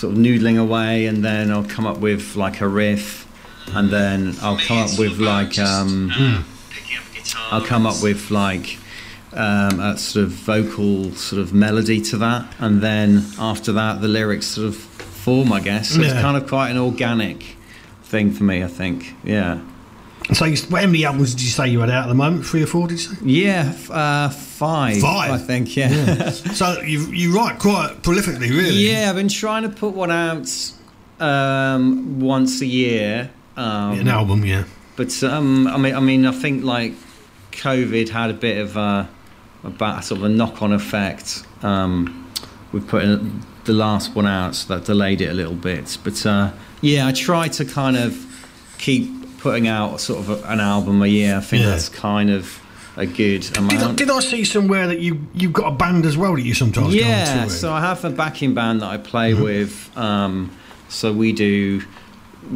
[0.00, 3.26] sort of noodling away, and then I'll come up with like a riff,
[3.74, 6.10] and then I'll come up with like um,
[7.50, 8.78] I'll come up with like
[9.32, 14.08] um, a sort of vocal sort of melody to that, and then after that, the
[14.08, 15.52] lyrics sort of form.
[15.52, 16.00] I guess so.
[16.00, 17.56] It's kind of quite an organic
[18.04, 18.64] thing for me.
[18.64, 19.14] I think.
[19.22, 19.60] Yeah.
[20.32, 22.46] So, you, how many albums did you say you had out at the moment?
[22.46, 22.86] Three or four?
[22.86, 23.16] Did you say?
[23.24, 24.98] Yeah, uh, five.
[24.98, 25.30] Five?
[25.30, 25.76] I think.
[25.76, 26.30] Yeah.
[26.30, 28.70] so you you write quite prolifically, really.
[28.70, 30.48] Yeah, I've been trying to put one out
[31.18, 33.30] um, once a year.
[33.56, 34.64] Um, An album, yeah.
[34.96, 36.92] But um, I mean, I mean, I think like
[37.52, 39.08] COVID had a bit of a,
[39.64, 41.44] a sort of a knock-on effect.
[41.62, 42.30] Um,
[42.72, 45.98] we put in the last one out, so that delayed it a little bit.
[46.04, 48.26] But uh, yeah, I try to kind of
[48.78, 49.10] keep
[49.40, 51.36] putting out sort of an album a year.
[51.36, 51.70] I think Yeah.
[51.70, 52.60] that's kind of
[52.96, 56.16] a good Did I, did I see somewhere that you you've got a band as
[56.16, 59.42] well that you sometimes Yeah, so I have a backing band that I play Mm-hmm.
[59.42, 59.90] with.
[59.96, 60.50] Um,
[60.88, 61.82] so we do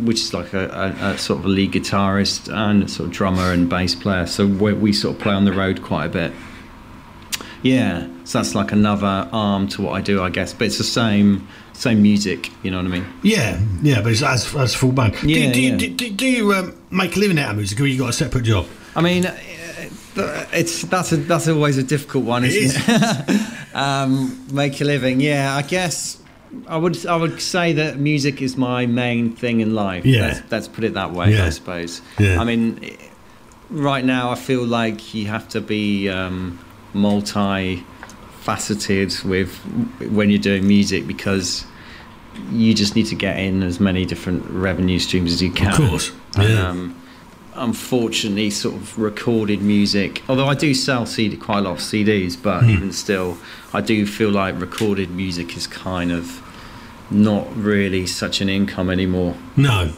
[0.03, 0.67] which is like a,
[1.01, 4.27] a, a sort of a lead guitarist and a sort of drummer and bass player.
[4.27, 6.33] So we, we sort of play on the road quite a bit.
[7.63, 10.53] Yeah, so that's like another arm to what I do, I guess.
[10.53, 12.51] But it's the same same music.
[12.63, 13.07] You know what I mean?
[13.23, 15.15] Yeah, yeah, but it's as, as full band.
[15.21, 15.77] do, Yeah, do, you- yeah.
[15.77, 18.13] do, do, do you um, make a living out of music, or you got a
[18.13, 18.67] separate job?
[18.97, 19.37] I mean, uh,
[20.53, 23.75] it's that's a, that's always a difficult one, isn't it?
[23.75, 25.55] um, make a living, yeah.
[25.57, 26.19] I guess
[26.69, 30.07] I would I would say that music is my main thing in life.
[30.07, 30.21] Yeah.
[30.29, 31.33] let's, let's put it that way.
[31.35, 31.47] Yeah.
[31.47, 32.01] I suppose.
[32.19, 32.41] Yeah.
[32.41, 32.97] I mean,
[33.71, 36.61] right now I feel like you have to be um,
[38.47, 39.55] multi-faceted with
[40.11, 41.65] when you're doing music because
[42.51, 45.69] you just need to get in as many different revenue streams as you can.
[45.83, 46.69] Of course, And, yeah.
[46.69, 46.97] um,
[47.55, 50.23] unfortunately, sort of recorded music.
[50.29, 52.71] Although I do sell CD quite a lot of CDs, but Hmm.
[52.71, 53.39] even still,
[53.73, 56.41] I do feel like recorded music is kind of
[57.11, 59.37] not really such an income anymore.
[59.57, 59.93] No.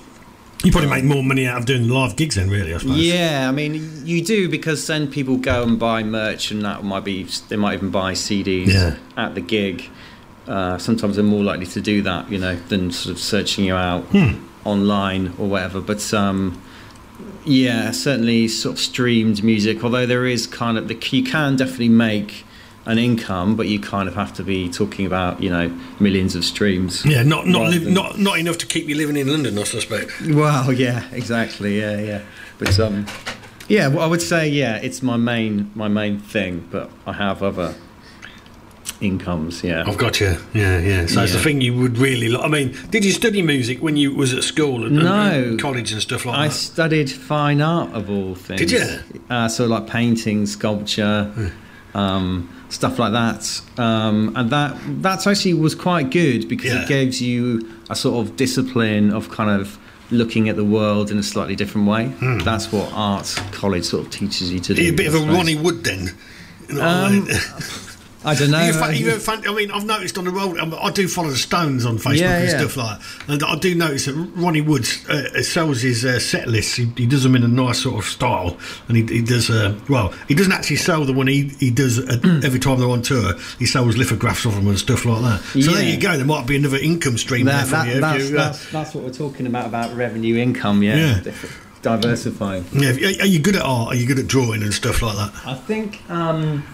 [0.65, 2.97] You probably make more money out of doing live gigs then, really, I suppose.
[2.99, 7.05] Yeah, I mean, you do because then people go and buy merch, and that might
[7.05, 8.97] be they might even buy CDs Yeah.
[9.17, 9.89] at the gig.
[10.49, 13.75] Uh, sometimes they're more likely to do that, you know, than sort of searching you
[13.75, 14.39] out Hmm.
[14.65, 15.81] online or whatever.
[15.81, 16.61] But um,
[17.45, 19.85] yeah, certainly sort of streamed music.
[19.85, 22.46] Although there is kind of the you can definitely make
[22.87, 25.69] an income, but you kind of have to be talking about you know
[26.01, 27.05] millions of streams.
[27.05, 29.65] Yeah, not not live, than- not not enough to keep you living in London, I
[29.65, 30.13] suspect.
[30.23, 31.79] well, yeah, exactly.
[31.81, 32.23] Yeah, yeah.
[32.59, 33.07] But um,
[33.69, 36.67] yeah, well, I would say yeah, it's my main my main thing.
[36.71, 37.75] But I have other
[39.01, 39.63] incomes.
[39.63, 39.85] Yeah.
[39.87, 40.37] I've got you.
[40.55, 41.07] Yeah, yeah.
[41.07, 42.29] So it's the thing you would really.
[42.29, 42.45] Like.
[42.45, 45.31] I mean, did you study music when you was at school and, No.
[45.33, 46.53] and college and stuff like I that?
[46.53, 48.61] I studied fine art of all things.
[48.61, 48.99] Did you?
[49.29, 51.53] Uh, so like painting, sculpture,
[51.97, 53.43] um, stuff like that,
[53.79, 56.83] um, and that that actually was quite good because Yeah.
[56.83, 57.41] it gives you
[57.91, 59.79] a sort of discipline of kind of
[60.11, 62.05] looking at the world in a slightly different way.
[62.21, 62.39] Hmm.
[62.39, 64.83] That's what art college sort of teaches you to do.
[64.83, 65.33] You're a bit of a.
[65.33, 66.11] Ronnie Wood then.
[66.69, 67.29] You know what I Um?
[68.27, 68.65] I don't know.
[68.67, 70.59] You fa- you ever fan- I mean, I've noticed on the road.
[70.59, 72.59] I, I do follow the Stones on Facebook Yeah, and yeah.
[72.59, 76.49] stuff like that, and I do notice that Ronnie Woods uh, sells his uh, set
[76.49, 76.75] lists.
[76.75, 78.59] He, he does them in a nice sort of style,
[78.89, 79.49] and he, he does.
[79.49, 82.91] Uh, well, he doesn't actually sell the one he he does at, every time they're
[82.91, 83.35] on tour.
[83.59, 85.41] He sells lithographs of them and stuff like that.
[85.63, 86.17] So there you go.
[86.17, 88.01] There might be another income stream That- there for that- you.
[88.01, 90.83] that's, you, uh, that's, that's what we're talking about about revenue income.
[90.83, 91.33] Yeah, Yeah.
[91.83, 92.65] Diversifying.
[92.73, 93.89] yeah, are- are you good at art?
[93.93, 95.33] Are you good at drawing and stuff like that?
[95.47, 96.65] I think um,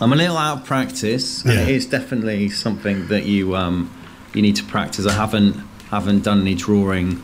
[0.00, 1.62] I'm a little out of practice, and Yeah.
[1.62, 3.90] it is definitely something that you um,
[4.34, 5.06] you need to practice.
[5.06, 5.56] I haven't
[5.90, 7.22] haven't done any drawing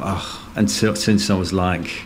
[0.00, 0.24] uh,
[0.54, 2.02] until since I was like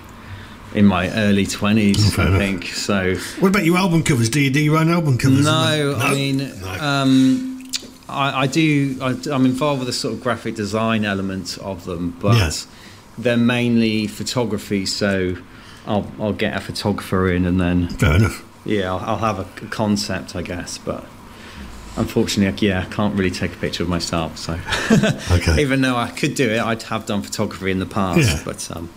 [0.74, 2.66] in my early twenties, Oh, I think.
[2.68, 4.28] So What about your album covers?
[4.28, 5.44] Do you do your own album covers?
[5.44, 7.70] no, I mean, um,
[8.08, 8.96] I, I do.
[9.02, 12.66] I, am involved with the sort of graphic design element of them, but
[13.18, 14.86] they're mainly photography.
[14.86, 15.36] So
[15.86, 18.42] I'll I'll get a photographer in, and then Fair enough.
[18.64, 21.04] Yeah, I'll, I'll have a concept, I guess, but.
[21.96, 24.36] Unfortunately, yeah, I can't really take a picture of myself.
[24.36, 24.58] So,
[25.30, 25.60] Okay.
[25.62, 28.18] even though I could do it, I'd have done photography in the past.
[28.38, 28.42] Yeah.
[28.44, 28.90] But um,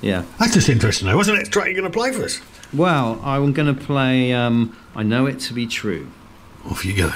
[0.00, 1.20] yeah, That's just interesting, though.
[1.20, 2.40] Next track you're going to play for us?
[2.72, 4.32] well, I'm going to play.
[4.32, 6.06] Um, I know it to be true.
[6.64, 7.12] Off you go.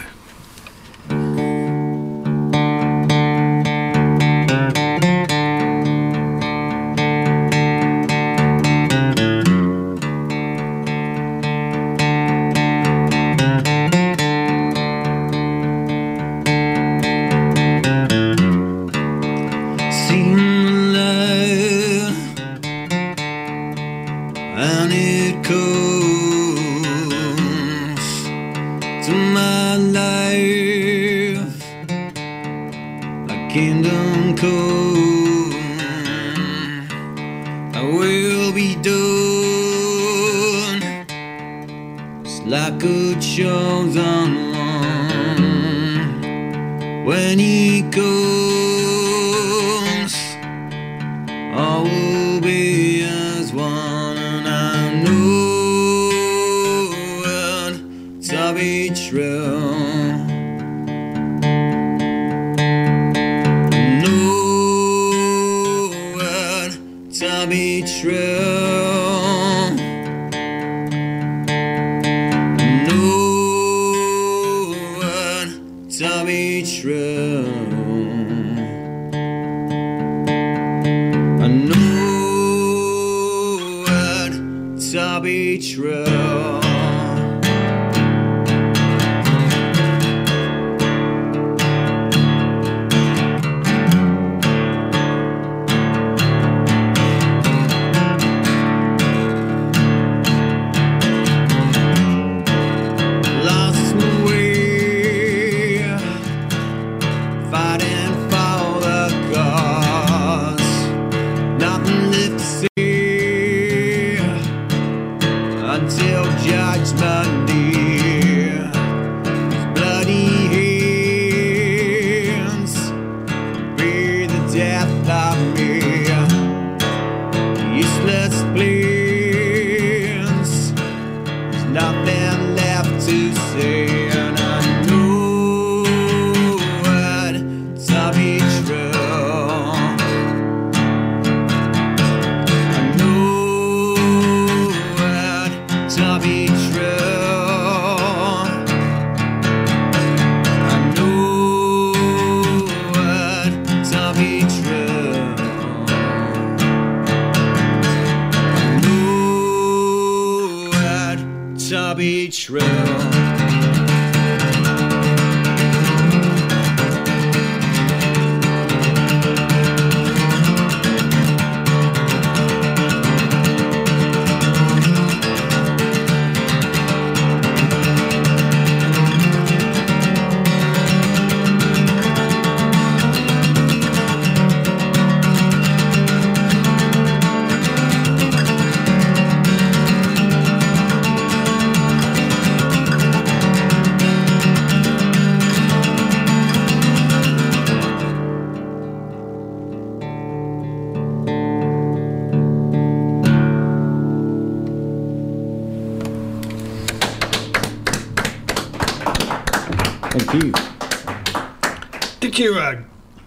[161.95, 163.32] be true.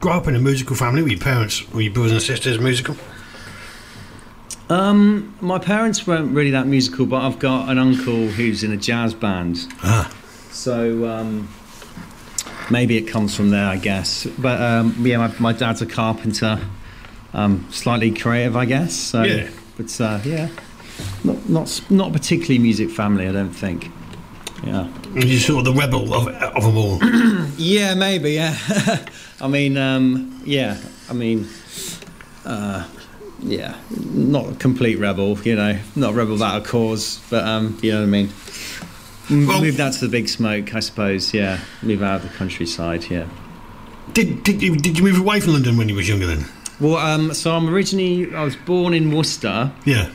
[0.06, 1.01] Grow up in a musical family?
[1.01, 2.95] Were your parents, were your brothers and sisters musical?
[4.70, 8.78] Um, my parents weren't really that musical, but I've got an uncle who's in a
[8.78, 9.66] jazz band.
[9.82, 10.16] Ah.
[10.51, 11.49] So um,
[12.70, 14.28] maybe it comes from there, I guess.
[14.38, 16.60] But um, yeah, my, my dad's a carpenter,
[17.34, 18.93] um, slightly creative, I guess.
[18.93, 19.49] So, Yeah.
[19.76, 20.49] But uh, yeah,
[21.24, 23.89] not not not particularly music family, I don't think.
[24.66, 24.88] Yeah.
[25.13, 26.99] You're sort of the rebel of, of them all.
[27.57, 28.34] Yeah, maybe.
[28.34, 28.57] Yeah.
[29.41, 30.78] I mean, um, yeah.
[31.09, 31.47] I mean,
[32.43, 32.86] uh,
[33.41, 33.76] yeah.
[34.11, 35.80] Not a complete rebel, you know.
[35.95, 38.30] Not a rebel without a cause, but um, you know what I mean.
[39.47, 41.34] Well- Moved out to the big smoke, I suppose.
[41.34, 41.59] Yeah.
[41.82, 43.09] Move out of the countryside.
[43.09, 43.28] Yeah.
[44.11, 46.45] Did, did, you, did you move away from London when you was younger then?
[46.82, 50.09] Well, um, so I'm originally I was born in Worcester, Yeah.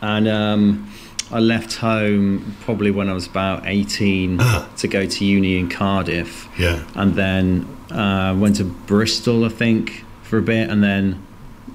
[0.00, 0.90] and um,
[1.30, 4.68] I left home probably when I was about 18 Ah.
[4.76, 6.48] to go to uni in Cardiff.
[6.58, 6.84] Yeah.
[6.94, 11.24] and then uh, went to Bristol, I think, for a bit, and then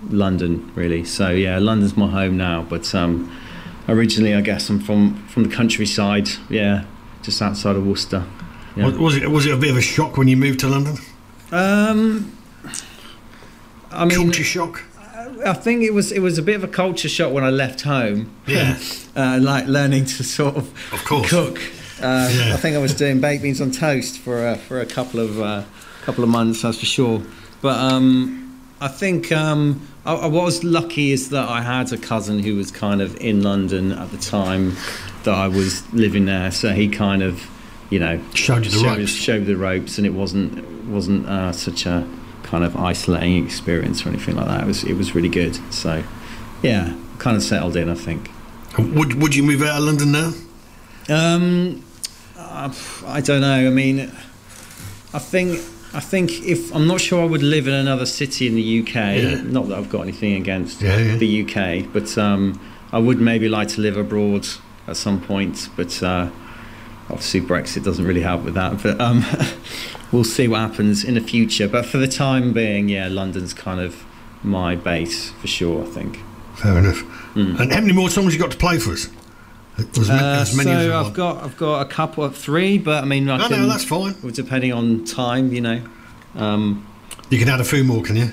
[0.09, 1.03] London, really.
[1.03, 2.63] So yeah, London's my home now.
[2.63, 3.29] But um,
[3.87, 6.29] originally, I guess I'm from from the countryside.
[6.49, 6.85] Yeah,
[7.23, 8.23] just outside of Worcester.
[8.75, 8.87] Yeah.
[8.97, 10.95] Was, it was it a bit of a shock when you moved to London?
[11.51, 12.31] Um,
[13.91, 14.83] I mean, Culture shock.
[15.45, 17.81] I think it was it was a bit of a culture shock when I left
[17.81, 18.31] home.
[18.47, 18.77] Yeah.
[19.15, 21.29] uh, like learning to sort of, Of course.
[21.29, 21.57] cook.
[22.01, 22.53] Uh, Yeah.
[22.53, 25.39] I think I was doing baked beans on toast for uh, for a couple of
[25.39, 25.63] uh,
[26.03, 27.21] couple of months, that's for sure.
[27.61, 32.39] But um, I think um, I, I was lucky is that I had a cousin
[32.39, 34.75] who was kind of in London at the time
[35.23, 37.47] that I was living there, so he kind of,
[37.91, 39.11] you know, Showed you the showed, ropes.
[39.11, 42.07] showed the ropes, and it wasn't wasn't uh, such a
[42.51, 44.61] kind of isolating experience or anything like that.
[44.63, 45.55] It was it was really good.
[45.73, 46.03] So,
[46.61, 48.29] yeah, kind of settled in, I think.
[48.77, 50.33] Would would you move out of London now?
[51.09, 51.83] Um,
[52.37, 52.71] uh,
[53.07, 53.67] I don't know.
[53.67, 54.11] I mean,
[55.13, 55.59] I think
[55.93, 58.95] I think if I'm not sure I would live in another city in the UK.
[58.95, 59.41] Yeah.
[59.43, 61.15] Not that I've got anything against Yeah, yeah.
[61.17, 62.59] the UK, but um,
[62.91, 64.45] I would maybe like to live abroad
[64.87, 65.69] at some point.
[65.77, 66.29] But uh,
[67.11, 68.81] obviously Brexit doesn't really help with that.
[68.81, 69.23] But um,
[70.11, 71.67] we'll see what happens in the future.
[71.67, 74.03] But for the time being, yeah, London's kind of
[74.43, 75.83] my base for sure.
[75.83, 76.19] I think.
[76.55, 77.03] Fair enough.
[77.35, 79.07] And how many more songs you got to play for us?
[79.77, 81.15] As, ma- Uh, as many as so I've want.
[81.15, 83.85] got I've got a couple of three, but I mean I No, can, no, that's
[83.85, 84.15] fine.
[84.33, 85.81] depending on time, you know.
[86.35, 86.85] Um,
[87.29, 88.31] You can add a few more, can you?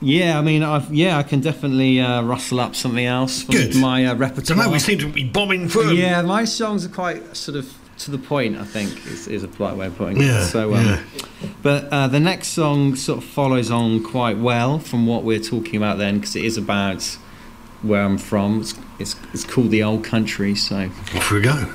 [0.00, 3.76] yeah, I mean, I've, yeah, I can definitely uh, rustle up something else from Good.
[3.76, 4.58] my uh, So repertoire.
[4.58, 5.92] now we seem to be bombing through.
[5.92, 8.56] yeah, my songs are quite sort of to the point.
[8.56, 10.44] I think is, is a polite way of putting Yeah, it.
[10.46, 11.02] So, um, yeah.
[11.62, 15.76] but uh, the next song sort of follows on quite well from what we're talking
[15.76, 17.02] about then, because it is about
[17.82, 18.60] where I'm from.
[18.60, 20.54] It's, it's, it's called the Old Country.
[20.54, 20.90] So.
[21.14, 21.72] Off we go.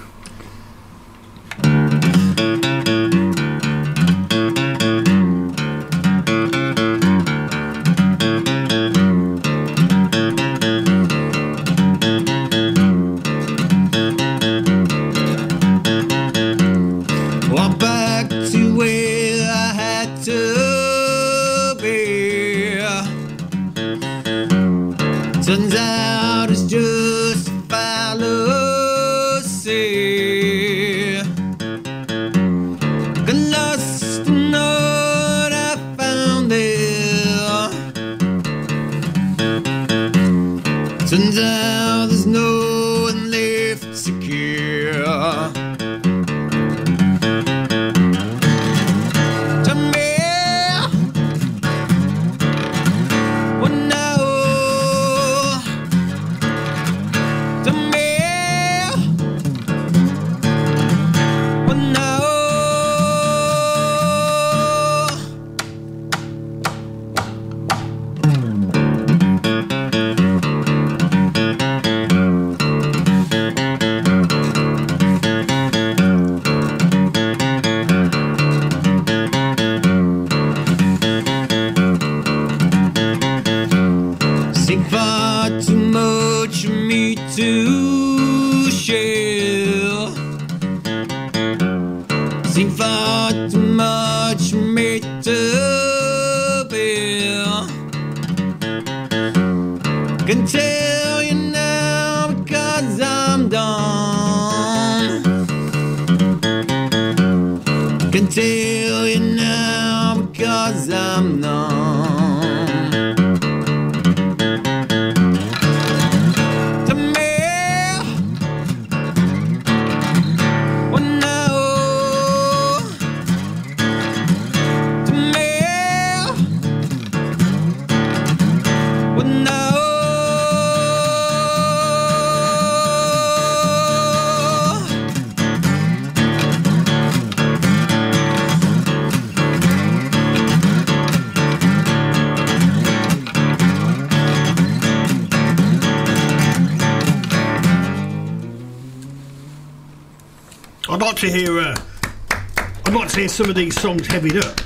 [153.39, 154.59] Some of these songs heavied up.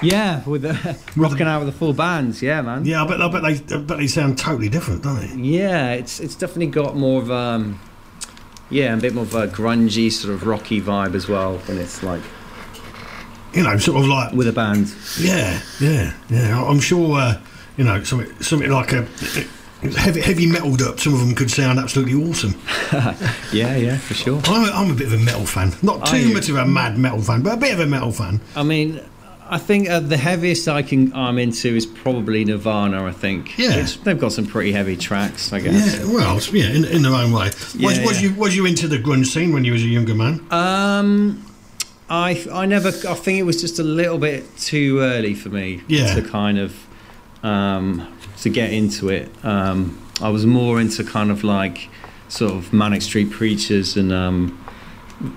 [0.00, 2.40] Yeah, with the, rocking out with the full bands.
[2.40, 2.84] Yeah, man.
[2.84, 3.20] Yeah, I bet.
[3.20, 3.74] I bet they.
[3.74, 5.34] I bet they sound totally different, don't they?
[5.42, 7.80] Yeah, it's it's definitely got more of um,
[8.70, 12.04] yeah, a bit more of a grungy sort of rocky vibe as well when it's
[12.04, 12.22] like
[13.52, 14.94] You know, sort of like with a band.
[15.18, 16.64] Yeah, yeah, yeah.
[16.64, 17.18] I'm sure.
[17.18, 17.40] Uh,
[17.76, 19.08] you know, something something like a.
[19.98, 21.00] Heavy, heavy metalled up.
[21.00, 22.54] Some of them could sound absolutely awesome.
[23.52, 24.40] Yeah, yeah, for sure.
[24.46, 25.72] I'm a, I'm a bit of a metal fan.
[25.82, 28.40] Not too much of a mad metal fan, but a bit of a metal fan.
[28.56, 29.00] I mean,
[29.48, 33.04] I think uh, the heaviest I can I'm into is probably Nirvana.
[33.04, 33.56] I think.
[33.58, 33.76] Yeah.
[33.76, 35.98] Which- they've got some pretty heavy tracks, I guess.
[36.00, 37.46] Yeah, well, yeah, in, in their own way.
[37.46, 38.28] Was, Yeah, was yeah.
[38.30, 40.40] you was you into the grunge scene when you was a younger man?
[40.50, 41.44] Um,
[42.10, 42.88] I I never.
[42.88, 46.14] I think it was just a little bit too early for me Yeah.
[46.14, 46.74] to kind of
[47.42, 48.08] um,
[48.38, 49.30] to get into it.
[49.44, 51.88] Um, I was more into kind of like
[52.28, 54.58] sort of Manic Street Preachers and um,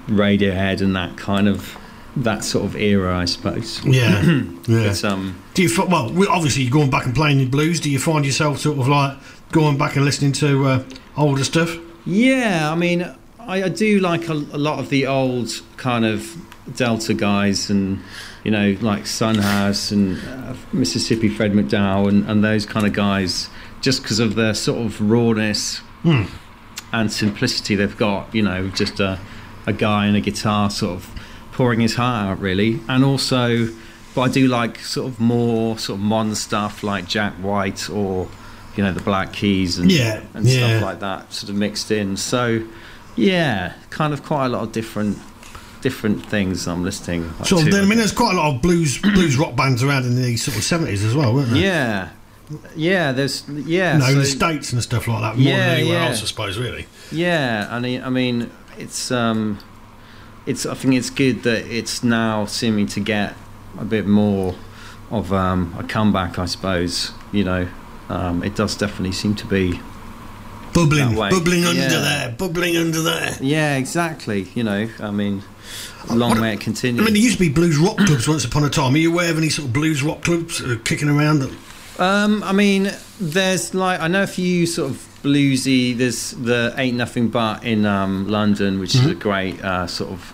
[0.07, 1.77] Radiohead and that kind of
[2.15, 3.83] that sort of era, I suppose.
[3.85, 4.43] Yeah, yeah.
[4.67, 6.11] But, um, Do you well?
[6.29, 7.79] Obviously, you're going back and playing your blues.
[7.79, 9.17] Do you find yourself sort of like
[9.51, 10.83] going back and listening to uh,
[11.15, 11.77] older stuff?
[12.05, 13.03] Yeah, I mean,
[13.39, 16.35] I, I do like a, a lot of the old kind of
[16.75, 17.99] Delta guys, and
[18.43, 22.93] you know, like Son House and uh, Mississippi Fred McDowell, and, and those kind of
[22.93, 23.49] guys,
[23.81, 26.23] just because of their sort of rawness Hmm.
[26.93, 28.33] And simplicity they've got.
[28.33, 29.19] You know, just a,
[29.65, 31.09] a guy and a guitar, sort of
[31.51, 33.67] pouring his heart out, really, and also.
[34.15, 38.27] But I do like sort of more sort of modern stuff like Jack White or
[38.75, 40.79] you know the Black Keys and Yeah, and yeah.
[40.79, 42.17] stuff like that sort of mixed in.
[42.17, 42.63] So
[43.15, 45.19] yeah, kind of quite a lot of different
[45.81, 47.27] different things I'm listening.
[47.37, 50.05] like, So, to, I mean, there's quite a lot of blues blues rock bands around
[50.05, 51.61] in the sort of seventies as well, weren't there?
[51.61, 52.09] yeah,
[52.75, 53.11] yeah.
[53.11, 53.97] There's yeah.
[53.97, 56.07] Know, so- the states and stuff like that, more Yeah, than anywhere yeah.
[56.07, 56.57] else, I suppose.
[56.57, 56.87] Really.
[57.11, 59.59] Yeah, I mean, I mean, it's um,
[60.45, 60.65] it's.
[60.65, 63.33] I think it's good that it's now seeming to get
[63.79, 64.55] a bit more
[65.11, 66.37] of um, a comeback.
[66.39, 67.67] I suppose you know,
[68.09, 69.79] um, it does definitely seem to be
[70.73, 71.29] Bubbling, way.
[71.31, 73.35] bubbling under there, bubbling under there.
[73.41, 74.43] Yeah, exactly.
[74.53, 75.41] You know, I mean,
[76.09, 77.01] long may it continue.
[77.01, 78.93] I mean, there used to be blues rock clubs once upon a time.
[78.93, 81.39] Are you aware of any sort of blues rock clubs uh, kicking around?
[81.39, 81.51] That,
[81.99, 85.97] Um, I mean, there's like I know a few sort of bluesy.
[85.97, 90.33] There's the Ain't Nothing But in um, London, which is a great uh, sort of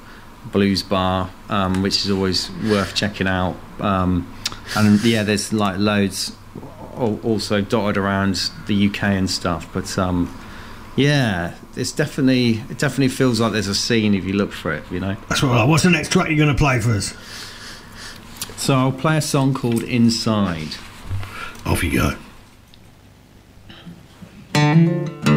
[0.51, 3.55] blues bar, um, which is always worth checking out.
[3.80, 4.28] Um,
[4.76, 6.36] and yeah, there's like loads
[6.97, 9.68] also dotted around the UK and stuff.
[9.74, 10.38] But um,
[10.97, 14.84] yeah, it's definitely it definitely feels like there's a scene if you look for it.
[14.91, 15.16] You know.
[15.30, 15.51] that's what.
[15.57, 17.14] I- What's the next track you're going to play for us?
[18.57, 20.76] So I'll play a song called Inside.
[21.66, 22.16] Off you
[24.55, 25.32] go.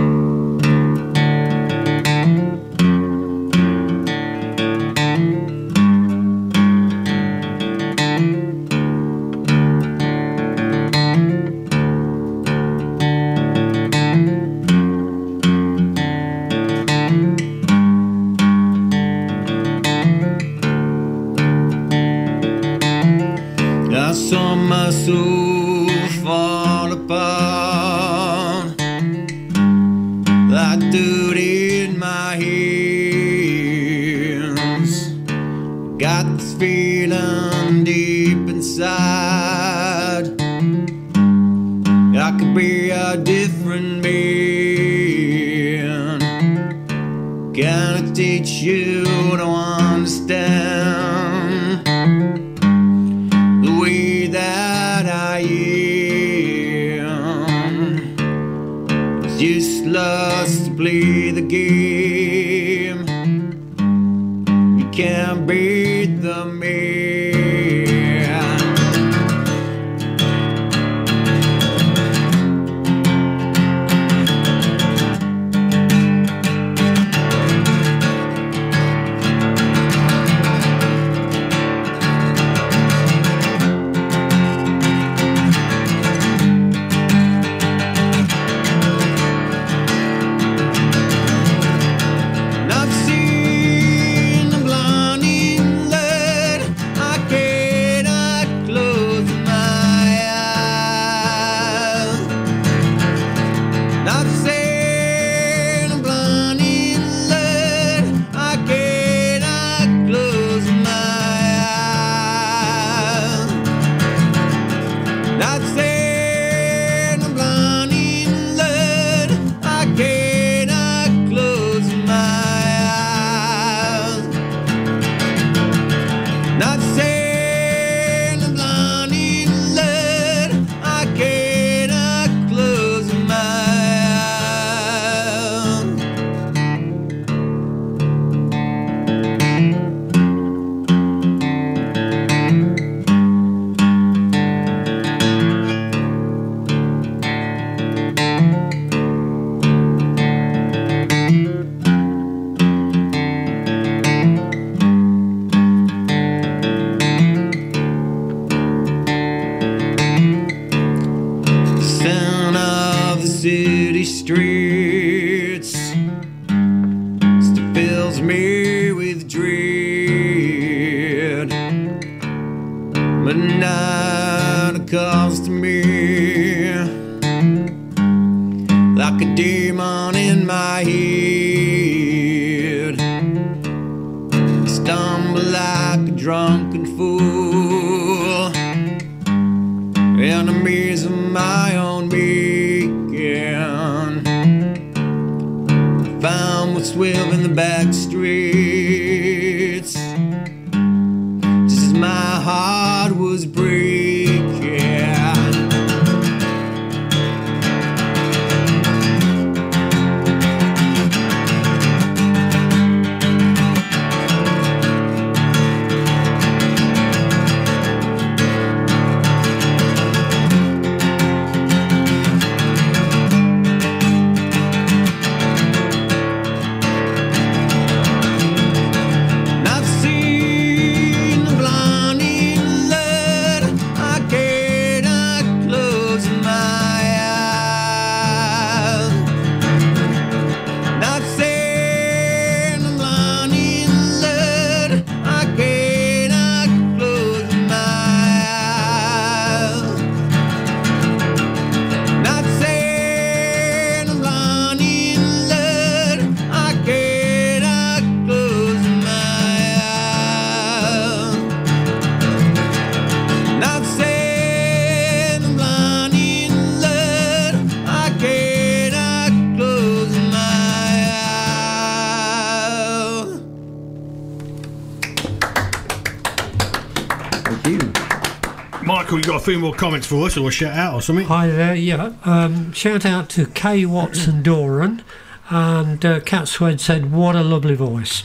[279.46, 281.24] Few more comments for us or a shout out or something?
[281.26, 282.12] Hi there, yeah.
[282.24, 285.04] Um, shout out to Kay Watson Doran.
[285.48, 288.24] And uh, Cat Swed said, What a lovely voice.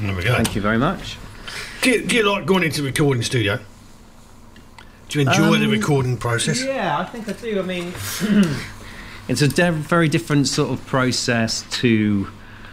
[0.00, 0.34] There we go.
[0.34, 1.18] Thank you very much.
[1.82, 3.58] Do you, do you like going into the recording studio?
[5.10, 6.64] Do you enjoy the Um, recording process?
[6.64, 7.58] Yeah, I think I do.
[7.58, 7.92] I mean,
[9.28, 12.28] it's a de- very different sort of process to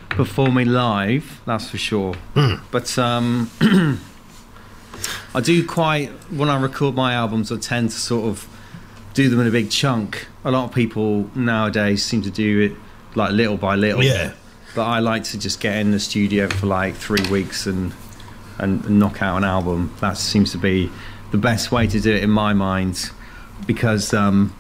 [0.08, 2.16] performing live, that's for sure.
[2.72, 3.50] But um,
[5.38, 8.48] I do quite, when I record my albums, I tend to sort of
[9.14, 10.28] do them in a big chunk.
[10.44, 12.72] A lot of people nowadays seem to do it
[13.16, 14.04] like little by little.
[14.04, 14.34] Yeah.
[14.74, 17.94] But I like to just get in the studio for like three weeks and
[18.58, 19.94] and knock out an album.
[20.02, 20.90] That seems to be
[21.30, 23.12] the best way to do it in my mind,
[23.68, 24.56] because um,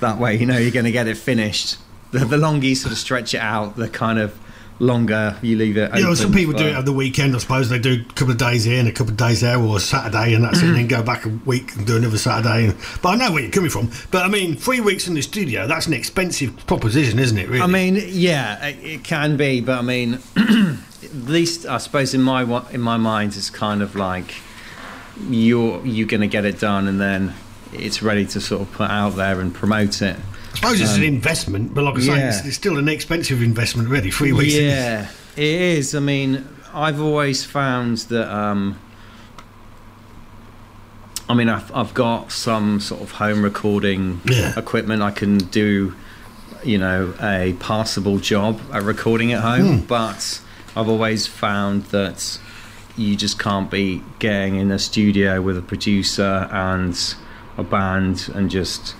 [0.00, 1.76] that way you know you're going to get it finished.
[2.12, 4.38] The, the longer you sort of stretch it out, the kind of
[4.78, 5.94] longer you leave it.
[5.94, 7.34] You know, some people do it over the weekend.
[7.34, 9.58] I suppose they do a couple of days here and a couple of days there,
[9.58, 10.64] or Saturday, and that's it.
[10.64, 12.66] And then go back a week and do another Saturday.
[12.68, 13.90] And, but I know where you're coming from.
[14.10, 17.48] But I mean, three weeks in the studio, that's an expensive proposition, isn't it?
[17.48, 17.60] Really?
[17.62, 22.22] I mean, yeah, it, it can be, but I mean, at least I suppose in
[22.22, 24.34] my in my mind, it's kind of like
[25.28, 27.34] you're you're going to get it done, and then
[27.72, 30.16] it's ready to sort of put out there and promote it.
[30.54, 32.28] Suppose it's an Um, investment, but like I say, yeah.
[32.38, 34.10] it's, it's still an expensive investment, really.
[34.10, 34.54] Three weeks.
[34.54, 34.64] in.
[34.70, 35.94] Yeah, it is.
[35.94, 38.32] I mean, I've always found that.
[38.34, 38.78] Um,
[41.28, 44.58] I mean, I've, I've got some sort of home recording Yeah.
[44.58, 45.00] equipment.
[45.02, 45.94] I can do,
[46.62, 49.86] you know, a passable job at recording at home, Hmm.
[49.86, 50.40] but
[50.76, 52.38] I've always found that
[52.96, 56.96] you just can't be getting in a studio with a producer and
[57.56, 58.94] a band and just,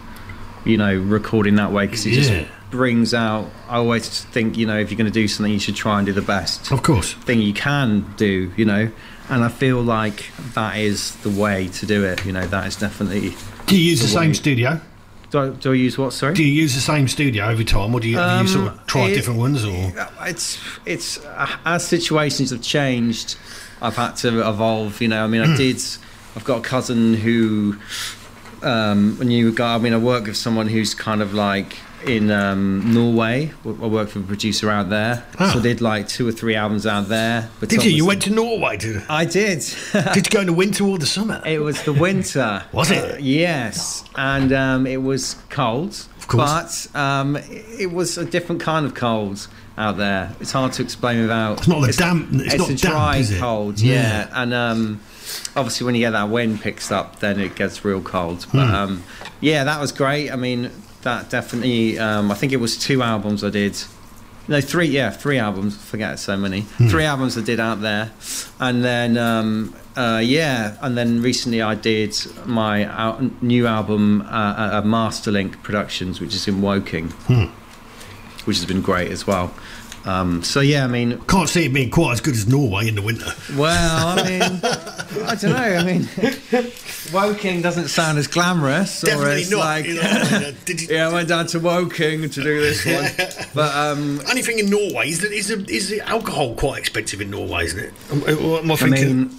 [0.65, 2.23] you know, recording that way because it Yeah.
[2.23, 3.51] just brings out.
[3.69, 6.07] I always think, you know, if you're going to do something, you should try and
[6.07, 7.13] do the best Of course.
[7.13, 8.91] thing you can do, you know.
[9.29, 10.25] And I feel like
[10.55, 12.25] that is the way to do it.
[12.27, 13.35] You know, that is definitely.
[13.67, 14.81] Do you use the, way- same studio?
[15.31, 16.13] Do I, do I use what?
[16.13, 16.35] Sorry.
[16.35, 18.79] Do you use the same studio every time, or do you, have you sort Um,
[18.79, 19.65] of try it- different ones?
[19.65, 19.93] Or
[20.23, 23.37] It's it's uh, as situations have changed,
[23.83, 25.01] I've had to evolve.
[25.01, 25.83] You know, I mean, I did.
[26.37, 27.77] I've got a cousin who,
[28.65, 29.75] um, a new guy.
[29.75, 31.77] I mean, I work with someone who's kind of like
[32.07, 33.51] in um, Norway.
[33.65, 35.53] I work for a producer out there, Ah.
[35.53, 37.49] so I did like two or three albums out there.
[37.61, 37.91] But did you?
[37.91, 39.03] You went to Norway to?
[39.09, 39.65] I did.
[40.13, 41.41] did you go in the winter or the summer?
[41.47, 42.63] It was the winter.
[42.73, 43.15] Was it?
[43.15, 46.07] Uh, yes, and um, it was cold.
[46.19, 46.87] Of course.
[46.89, 49.47] But um, it was a different kind of cold
[49.77, 50.35] out there.
[50.41, 51.59] It's hard to explain without.
[51.59, 53.81] It's not the damp- it's not a damp, dry cold.
[53.81, 53.95] Yeah.
[53.95, 55.01] Yeah, and um,
[55.57, 58.47] obviously when you get that wind picks up, then it gets real cold.
[58.53, 58.75] But Hmm.
[58.75, 59.03] um,
[59.41, 60.31] yeah, that was great.
[60.31, 60.71] I mean,
[61.03, 61.99] that definitely.
[61.99, 63.77] Um, I think it was two albums I did.
[64.47, 64.87] No, three.
[64.87, 65.77] Yeah, three albums.
[65.77, 66.63] Forget so many.
[66.77, 66.89] Hmm.
[66.89, 68.11] Three albums I did out there,
[68.61, 72.15] and then um, uh, yeah, and then recently I did
[72.45, 77.45] my al- new album, uh, uh, Masterlink Productions, which is in Woking, Hmm.
[78.45, 79.55] which has been great as well.
[80.07, 82.95] Um, so yeah, I mean, Can't see it being quite as good as Norway in
[82.95, 83.33] the winter.
[83.57, 84.43] well, I mean,
[85.27, 85.57] I don't know.
[85.57, 86.09] I mean,
[87.13, 89.59] Woking doesn't sound as glamorous, or Definitely as not.
[89.61, 89.87] like.
[89.87, 92.85] you know, you, yeah, I went down to Woking to do this
[93.39, 96.79] one, but um, Only thing in Norway is that is, the, is the alcohol quite
[96.81, 97.93] expensive in Norway, isn't it?
[98.11, 99.31] Am, am I I mean,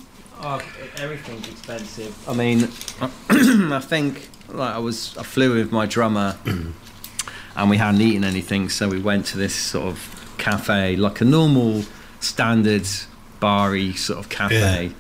[0.41, 0.61] oh,
[0.97, 2.27] everything's expensive.
[2.27, 2.63] I mean,
[3.71, 6.37] I think like I was, I flew with my drummer,
[7.55, 11.25] and we hadn't eaten anything, so we went to this sort of cafe, like a
[11.25, 11.83] normal,
[12.19, 12.87] standard,
[13.39, 14.91] bar-y sort of cafe.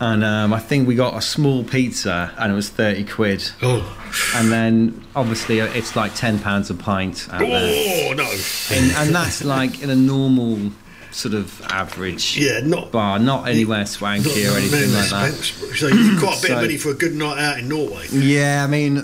[0.00, 3.48] And um, I think we got a small pizza, and it was thirty quid.
[3.62, 3.96] oh,
[4.34, 8.30] And then obviously uh, it's like ten pounds a pint there, oh no.
[8.76, 10.72] and, and that's like in a normal
[11.12, 12.90] sort of average Yeah, not.
[12.90, 15.32] bar, not anywhere swanky not or anything like that.
[15.76, 15.88] So
[16.18, 18.08] quite a bit of money for a good night out in Norway.
[18.10, 18.96] Yeah, I mean,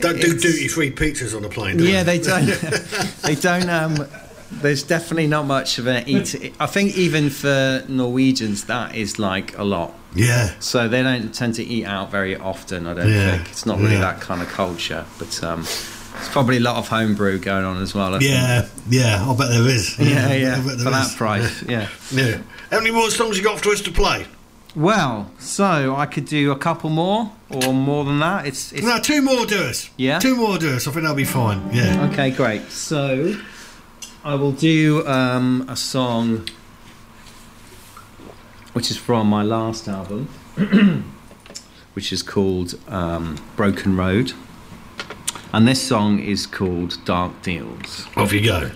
[0.00, 1.76] Don't do duty free pizzas on a plane.
[1.76, 2.16] Do yeah, they?
[2.18, 2.46] they don't.
[3.22, 3.68] they don't.
[3.68, 4.08] Um,
[4.50, 6.52] there's definitely not much of an eat.
[6.58, 9.94] I think even for Norwegians, that is like a lot.
[10.14, 10.52] Yeah.
[10.60, 12.86] So they don't tend to eat out very often.
[12.86, 14.00] I don't Yeah, think it's not really yeah.
[14.00, 15.04] that kind of culture.
[15.18, 18.14] But um, it's probably a lot of homebrew going on as well.
[18.14, 18.30] I think.
[18.30, 19.98] Yeah, yeah, I bet there is.
[19.98, 20.56] yeah, I yeah.
[20.56, 21.14] bet For there that is.
[21.14, 21.88] price, yeah.
[22.10, 22.38] Yeah.
[22.70, 24.26] How many more songs you got for us to play?
[24.76, 28.46] Well, so I could do a couple more or more than that.
[28.46, 29.90] It's, it's No, two more do us.
[29.96, 30.20] Yeah?
[30.20, 30.86] Two more do us.
[30.86, 31.70] I think that'll be fine.
[31.72, 32.08] Yeah.
[32.12, 32.70] Okay, great.
[32.70, 33.34] So
[34.22, 36.46] I will do um, a song
[38.74, 40.28] which is from my last album,
[41.94, 44.34] which is called um, Broken Road.
[45.54, 48.06] And this song is called Dark Deals.
[48.14, 48.72] Off you go.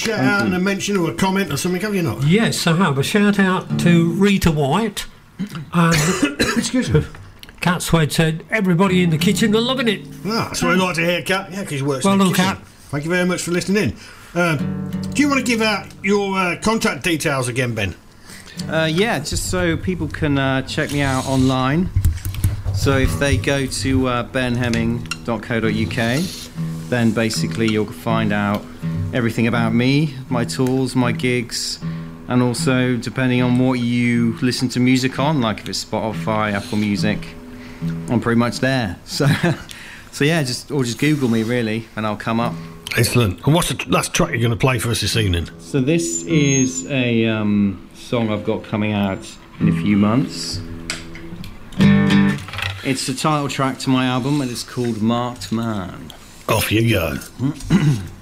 [0.00, 2.02] You got another shout out and a mention or a comment or something, have you
[2.02, 2.22] not?
[2.24, 2.98] Yes, I have.
[2.98, 5.06] A shout out to Rita White.
[5.72, 7.04] And Excuse me.
[7.60, 10.06] Cat Swed said, everybody in the kitchen are loving it.
[10.24, 11.50] Ah, that's what I like to hear, Cat.
[11.50, 12.56] Yeah, because he works Well in the done, kitchen.
[12.56, 12.66] Cat.
[12.90, 13.96] Thank you very much for listening in.
[14.40, 17.94] Um, do you want to give out your uh, contact details again, Ben?
[18.68, 21.90] Uh, yeah, just so people can uh, check me out online.
[22.74, 28.62] So if they go to uh, benhemming.co.uk, then basically you'll find out
[29.12, 31.78] everything about me, my tools, my gigs,
[32.28, 36.78] and also depending on what you listen to music on, like if it's Spotify, Apple
[36.78, 37.18] Music,
[38.08, 38.98] I'm pretty much there.
[39.06, 39.26] So,
[40.12, 42.54] so yeah, just or just Google me really, and I'll come up.
[42.96, 43.44] Excellent.
[43.44, 45.50] And what's the last track you're going to play for us this evening?
[45.58, 49.30] So this is a um, song I've got coming out
[49.60, 50.60] in a few months.
[52.86, 56.14] It's the title track to my album, and it's called Marked Man.
[56.48, 57.18] Off you go.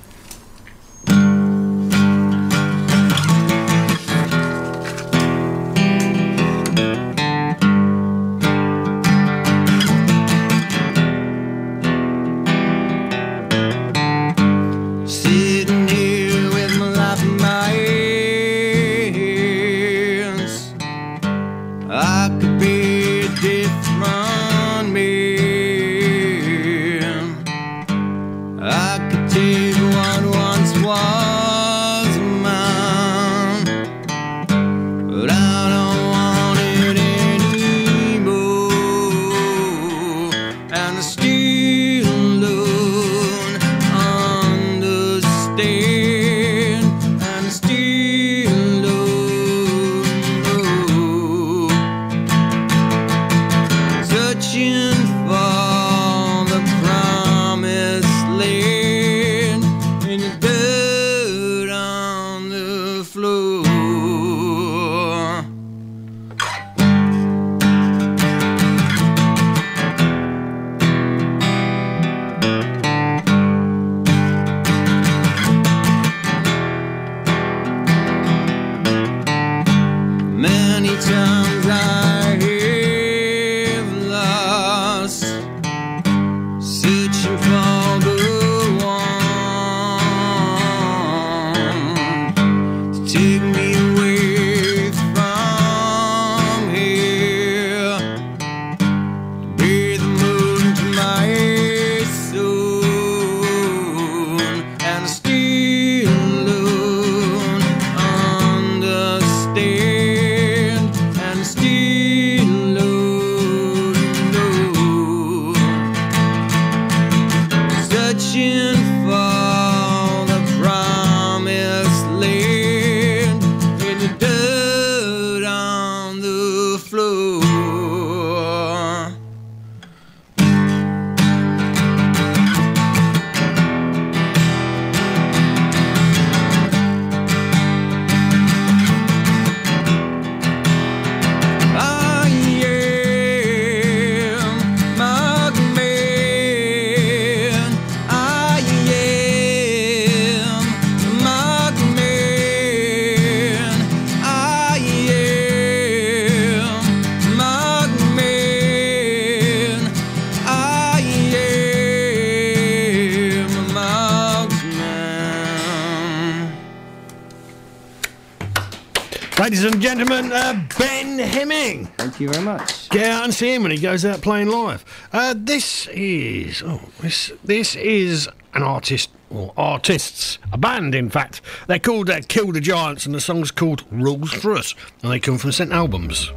[172.15, 172.89] Thank you very much.
[172.91, 174.85] Get out and see him when he goes out playing live.
[175.13, 181.41] Uh, this is oh, this this is an artist or artists, a band in fact.
[181.67, 185.19] They're called uh, Kill the Giants, and the song's called Rules for Us, and they
[185.19, 186.31] come from St Albans.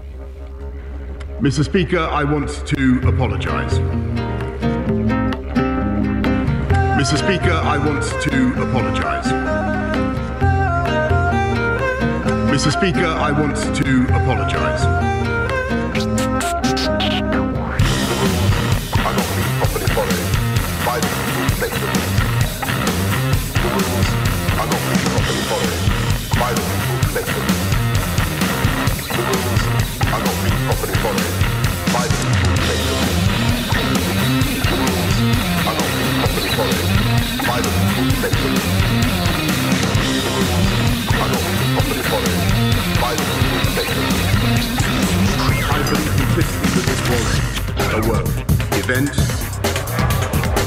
[1.42, 1.64] Mr.
[1.64, 3.78] Speaker, I want to apologise.
[6.98, 7.20] Mr.
[7.20, 9.28] Speaker, I want to apologise.
[12.50, 12.72] Mr.
[12.72, 15.37] Speaker, I want to apologise.
[45.68, 47.48] I believe implicitly that this was
[47.94, 48.28] a work
[48.78, 49.12] event.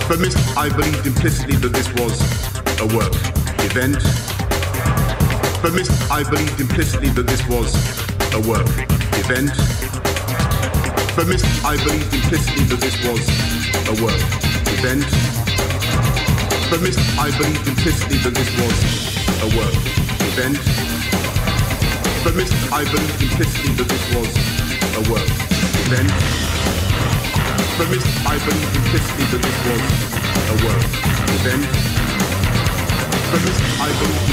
[0.09, 2.21] But Miss, I believed implicitly that this was
[2.81, 3.15] a work
[3.65, 4.30] event.
[5.63, 7.69] But Miss, I believed implicitly that this was
[8.33, 8.65] a work
[9.21, 9.53] event.
[11.13, 13.21] But Miss, I believed implicitly that this was
[13.85, 14.17] a work
[14.73, 15.05] event.
[16.73, 18.73] But Miss, I believed implicitly that this was
[19.45, 19.77] a work
[20.33, 20.57] event.
[22.25, 24.33] But Miss, I believed implicitly that this was
[24.97, 25.29] a work
[25.85, 26.09] event.
[27.77, 29.85] But Miss, I believed implicitly that this was
[30.41, 30.85] a work
[31.37, 31.69] event.
[33.29, 34.30] But Miss, I believed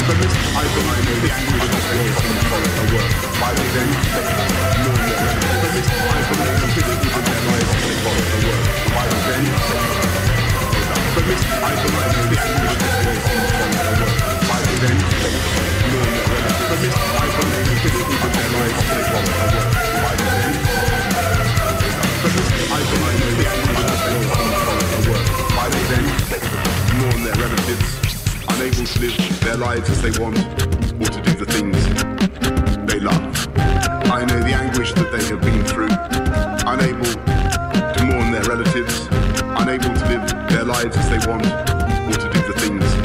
[0.00, 0.32] But I this.
[4.80, 9.50] But I believe implicitly that their lives they was a work event.
[11.14, 13.96] But Miss, I believe implicitly that this was a
[14.48, 15.00] work event.
[16.70, 19.52] But Miss, I believe implicitly that their lives they was a
[20.00, 20.56] work event.
[22.20, 25.28] But Miss, I believe implicitly that this was a work
[25.76, 26.08] event.
[27.00, 28.09] Mourn their relatives,
[28.60, 31.82] unable to live their lives as they want, or to do the things
[32.84, 33.48] they love.
[34.12, 35.88] I know the anguish that they have been through,
[36.68, 39.08] unable to mourn their relatives,
[39.56, 42.99] unable to live their lives as they want, or to do the things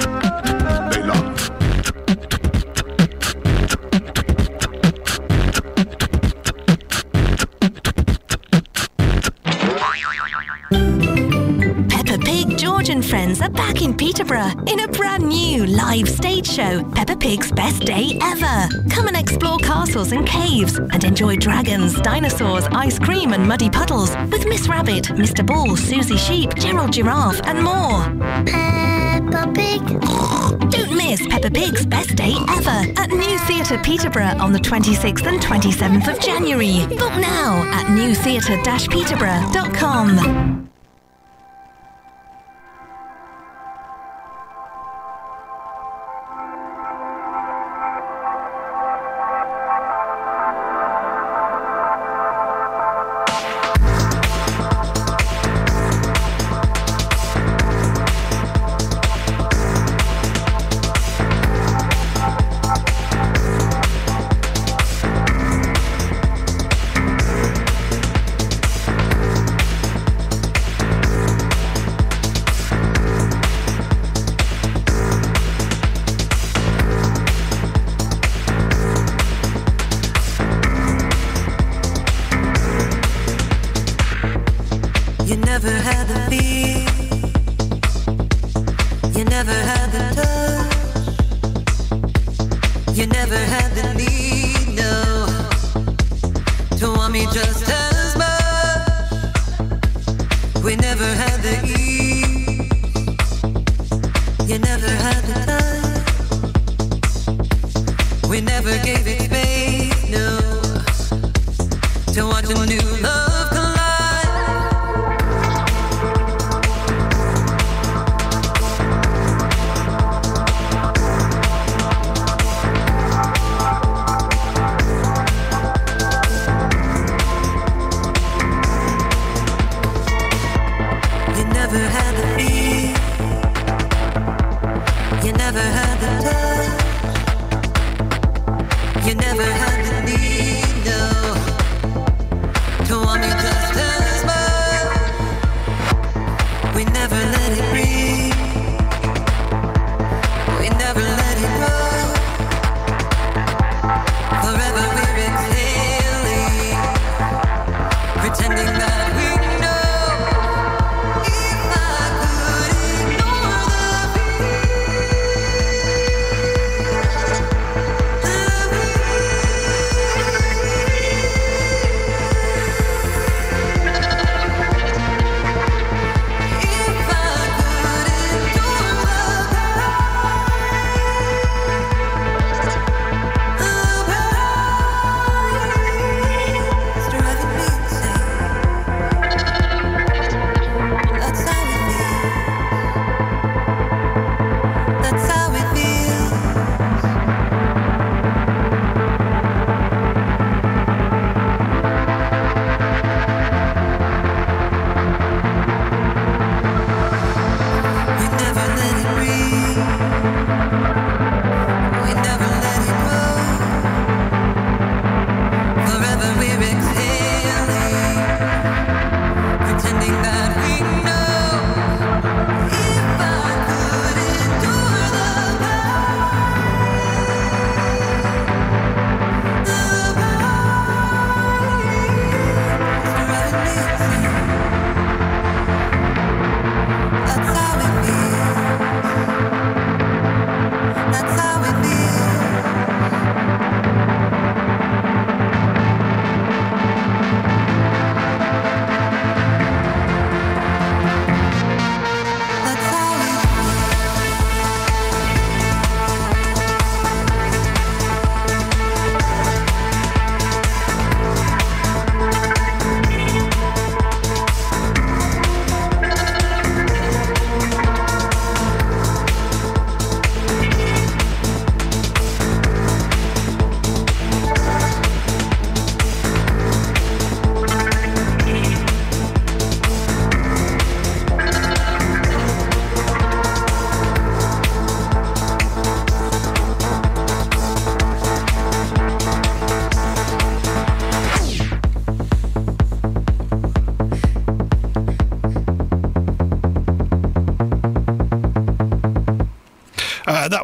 [12.85, 17.15] George and friends are back in Peterborough in a brand new live stage show, Peppa
[17.15, 18.69] Pig's Best Day Ever.
[18.91, 24.15] Come and explore castles and caves and enjoy dragons, dinosaurs, ice cream and muddy puddles
[24.31, 25.43] with Miss Rabbit, Mr.
[25.43, 28.03] Bull, Susie Sheep, Gerald Giraffe and more.
[28.45, 29.81] Peppa Pig.
[30.69, 35.41] Don't miss Peppa Pig's Best Day Ever at New Theatre Peterborough on the 26th and
[35.41, 36.85] 27th of January.
[36.95, 40.64] Book now at newtheatre-peterborough.com.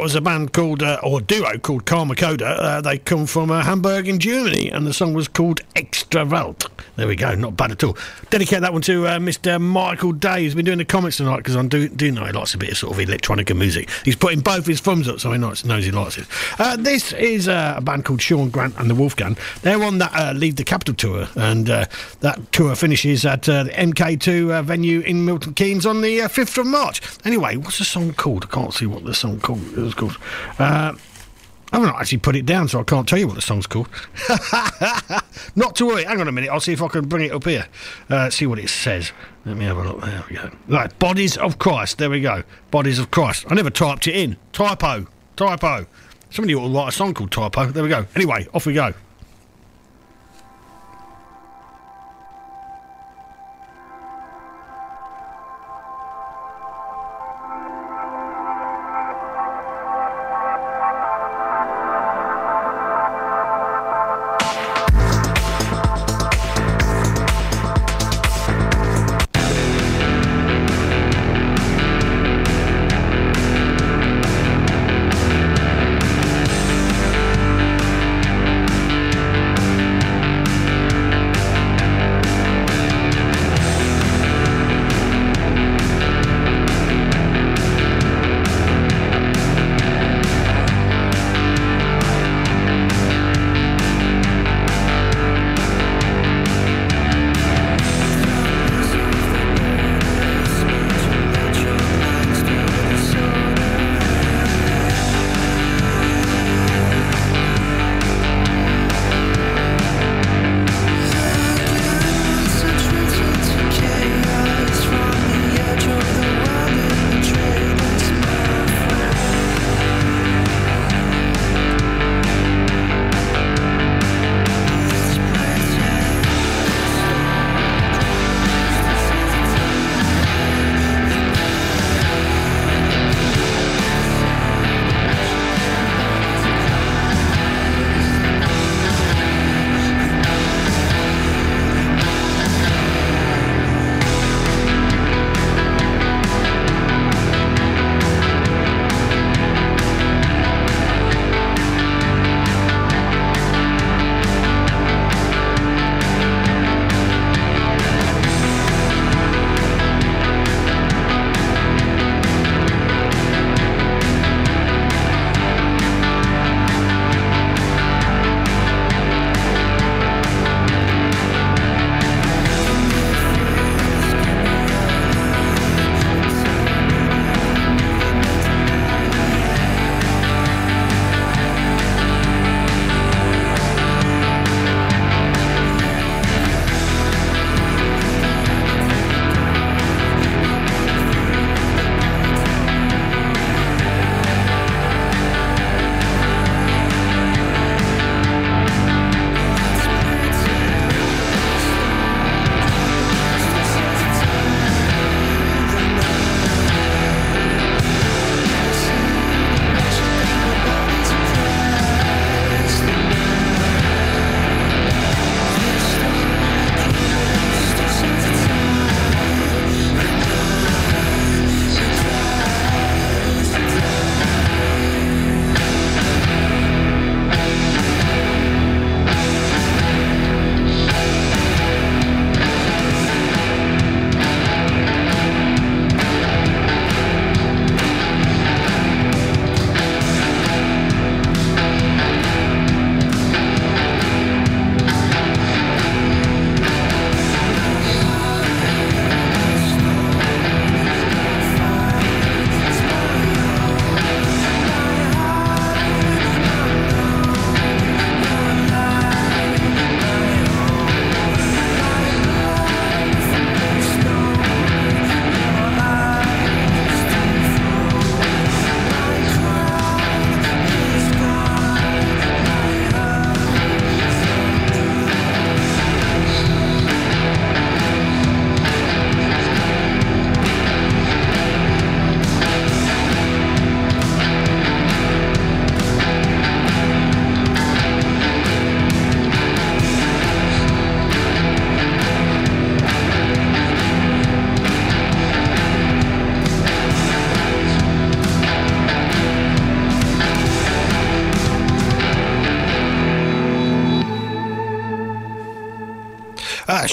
[0.02, 2.48] was a band called, uh, or duo called Karma Coda.
[2.48, 6.71] Uh, they come from uh, Hamburg in Germany, and the song was called Extrawelt.
[7.02, 7.98] There we go, not bad at all.
[8.30, 9.60] Dedicate that one to uh, Mr.
[9.60, 12.54] Michael Day, who's been doing the comments tonight because I do, do know he likes
[12.54, 13.90] a bit of sort of electronica music.
[14.06, 16.28] He's putting both his thumbs up, so he knows, knows he likes it.
[16.60, 19.36] Uh, this is uh, a band called Sean Grant and the Wolfgang.
[19.64, 21.86] They're on that uh, Leave the Capital tour, and uh,
[22.20, 26.28] that tour finishes at uh, the MK2 uh, venue in Milton Keynes on the uh,
[26.28, 27.02] 5th of March.
[27.26, 28.44] Anyway, what's the song called?
[28.46, 29.64] I can't see what the song called.
[29.76, 30.20] It was called.
[31.72, 33.88] I've not actually put it down, so I can't tell you what the song's called.
[35.56, 36.04] not to worry.
[36.04, 36.50] Hang on a minute.
[36.50, 37.68] I'll see if I can bring it up here.
[38.10, 39.14] Uh, see what it says.
[39.46, 40.02] Let me have a look.
[40.02, 40.52] There we go.
[40.68, 41.98] Right, Bodies of Christ.
[41.98, 42.44] There we go.
[42.72, 43.46] Bodies of Christ.
[43.50, 44.38] I never typed it in.
[44.52, 45.08] Typo.
[45.38, 45.86] Typo.
[46.30, 47.68] Somebody ought to write a song called Typo.
[47.68, 48.06] There we go.
[48.16, 48.94] Anyway, off we go.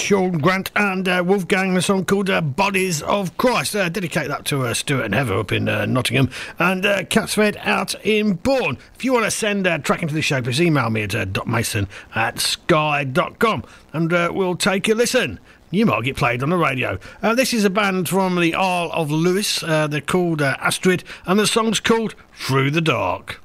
[0.08, 3.76] Sean Grant and uh, Wolfgang, a song called uh, Bodies of Christ.
[3.76, 7.58] Uh, dedicate that to uh, Stuart and Heather up in uh, Nottingham and uh, Catsfed
[7.58, 8.78] out in Bourne.
[8.94, 11.26] If you want to send a track into the show, please email me at uh,
[11.26, 15.40] docmason at sky.com and uh, we'll take a listen.
[15.70, 16.98] You might get played on the radio.
[17.20, 19.60] This is a band from the Isle of Lewis.
[19.60, 23.42] They're called Astrid and the song's called Through the Dark.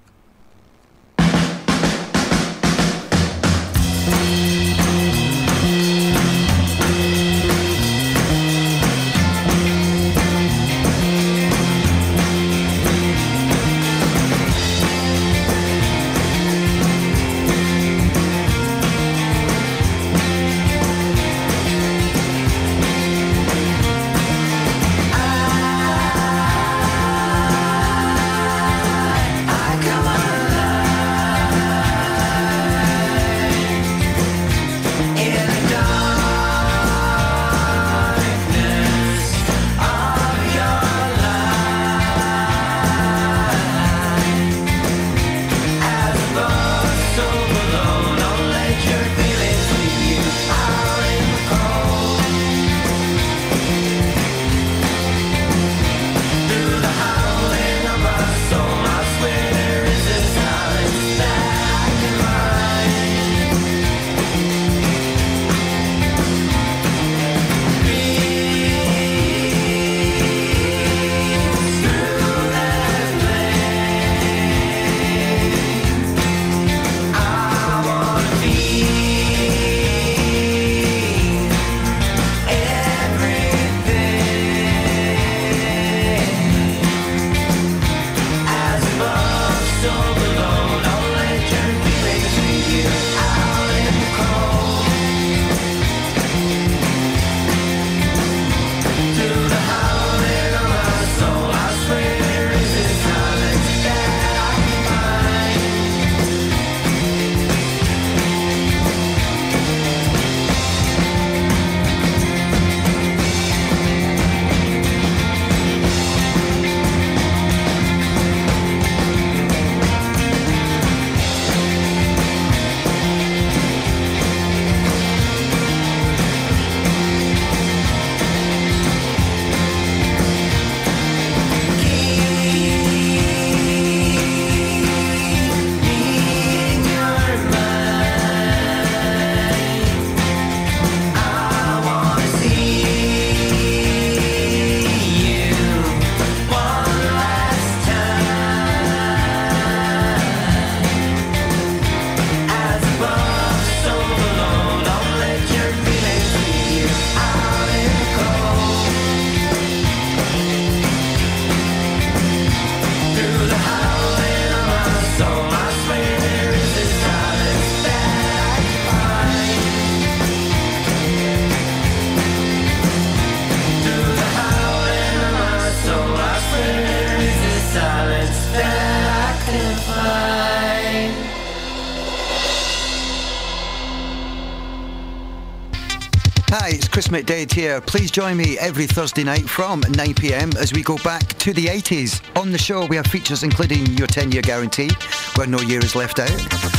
[187.13, 187.79] Chris McDade here.
[187.79, 192.21] Please join me every Thursday night from 9pm as we go back to the 80s.
[192.39, 194.89] On the show, we have features including your 10 year guarantee,
[195.35, 196.31] where no year is left out.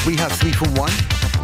[0.04, 0.92] We have 3 from 1,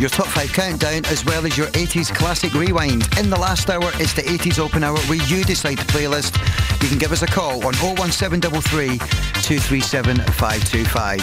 [0.00, 3.06] your top 5 countdown, as well as your 80s classic rewind.
[3.16, 6.34] In the last hour, it's the 80s open hour where you decide the playlist.
[6.82, 11.20] You can give us a call on 01733 237 525.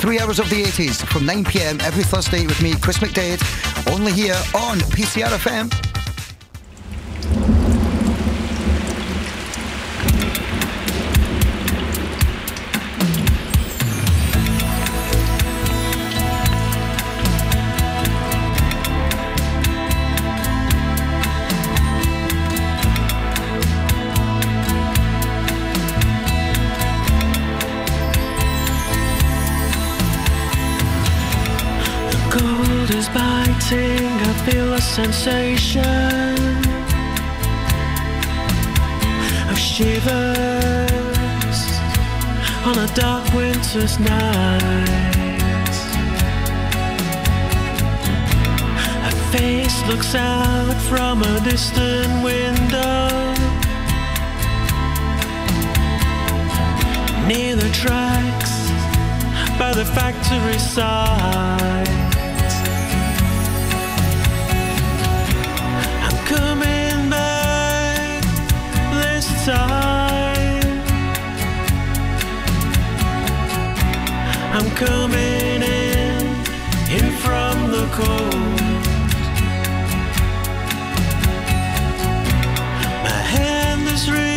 [0.00, 3.42] Three hours of the 80s from 9pm every Thursday with me, Chris McDade,
[3.92, 5.89] only here on PCR
[35.20, 35.84] sensation
[39.50, 40.08] of shivers
[42.64, 45.68] on a dark winter's night.
[49.04, 53.10] A face looks out from a distant window
[57.28, 58.70] near the tracks
[59.58, 61.99] by the factory side.
[69.44, 70.82] time.
[74.52, 76.26] I'm coming in,
[76.90, 78.60] in from the cold.
[83.04, 84.29] My hand is raised.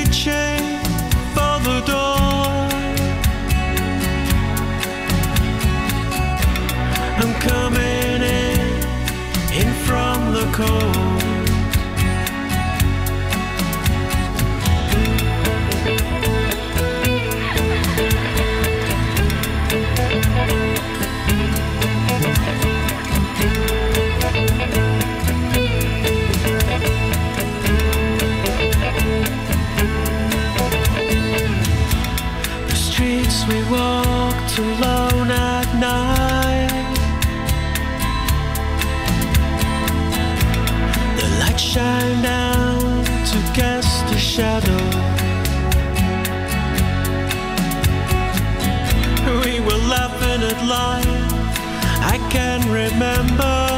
[52.90, 53.73] remember.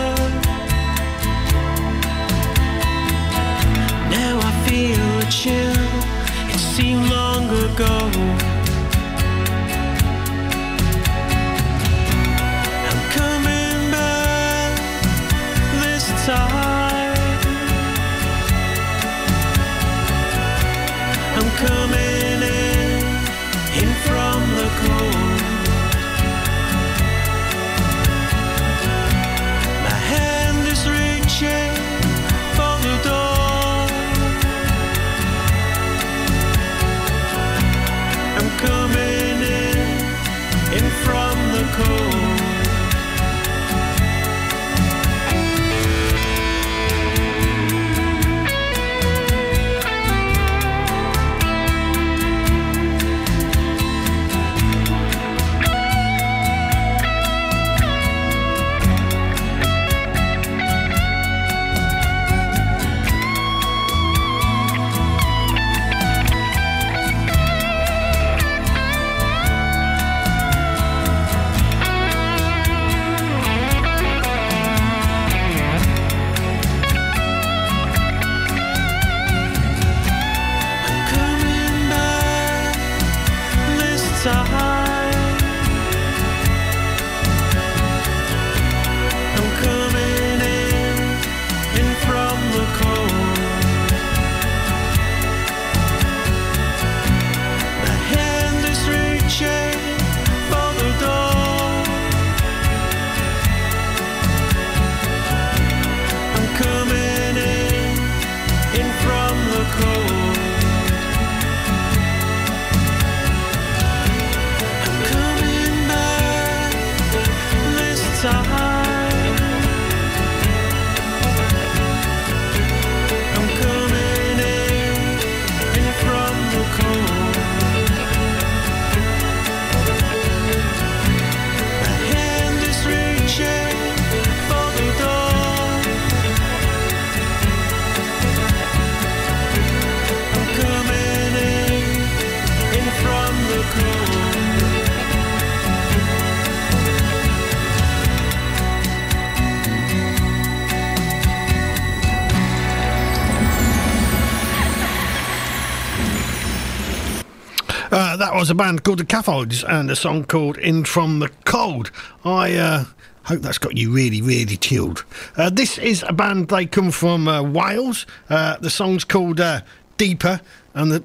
[158.45, 161.89] was a band called the Cathodes and a song called In From the Cold.
[162.23, 162.83] I uh,
[163.23, 165.03] hope that's got you really, really chilled.
[165.35, 168.05] Uh, this is a band, they come from uh, Wales.
[168.29, 169.61] Uh, the song's called uh,
[169.97, 170.41] Deeper,
[170.75, 171.03] and the,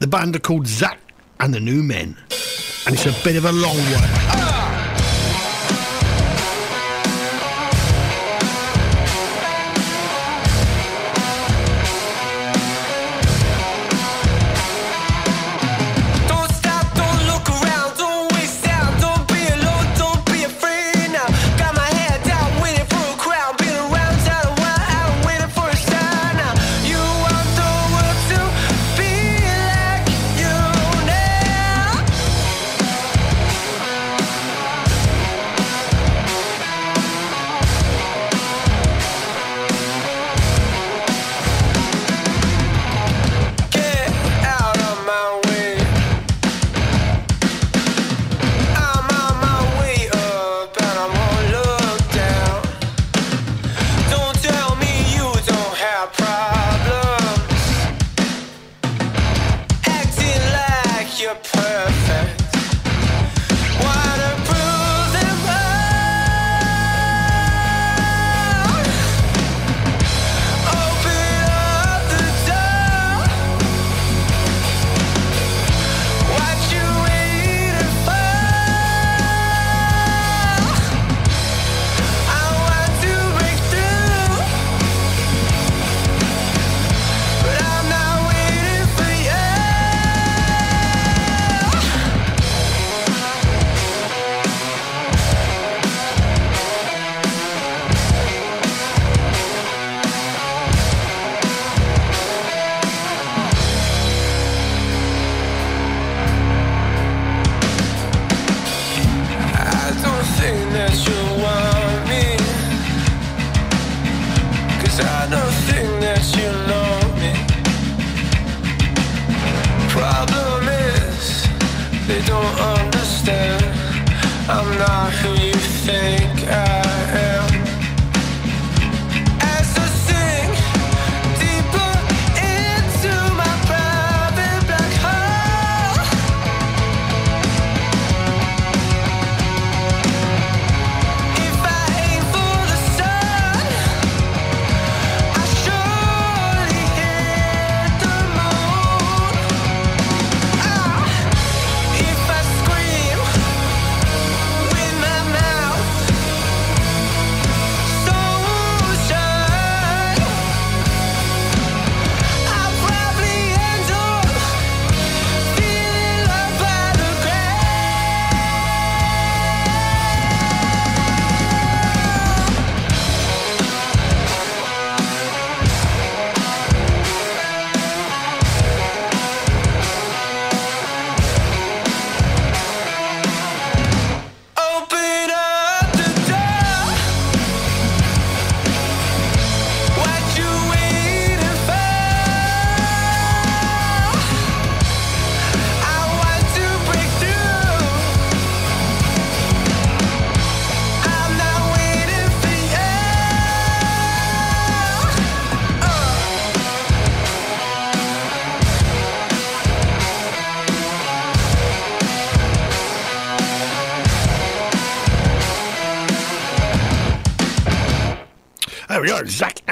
[0.00, 0.98] the band are called Zach
[1.38, 2.16] and the New Men.
[2.86, 4.49] And it's a bit of a long one.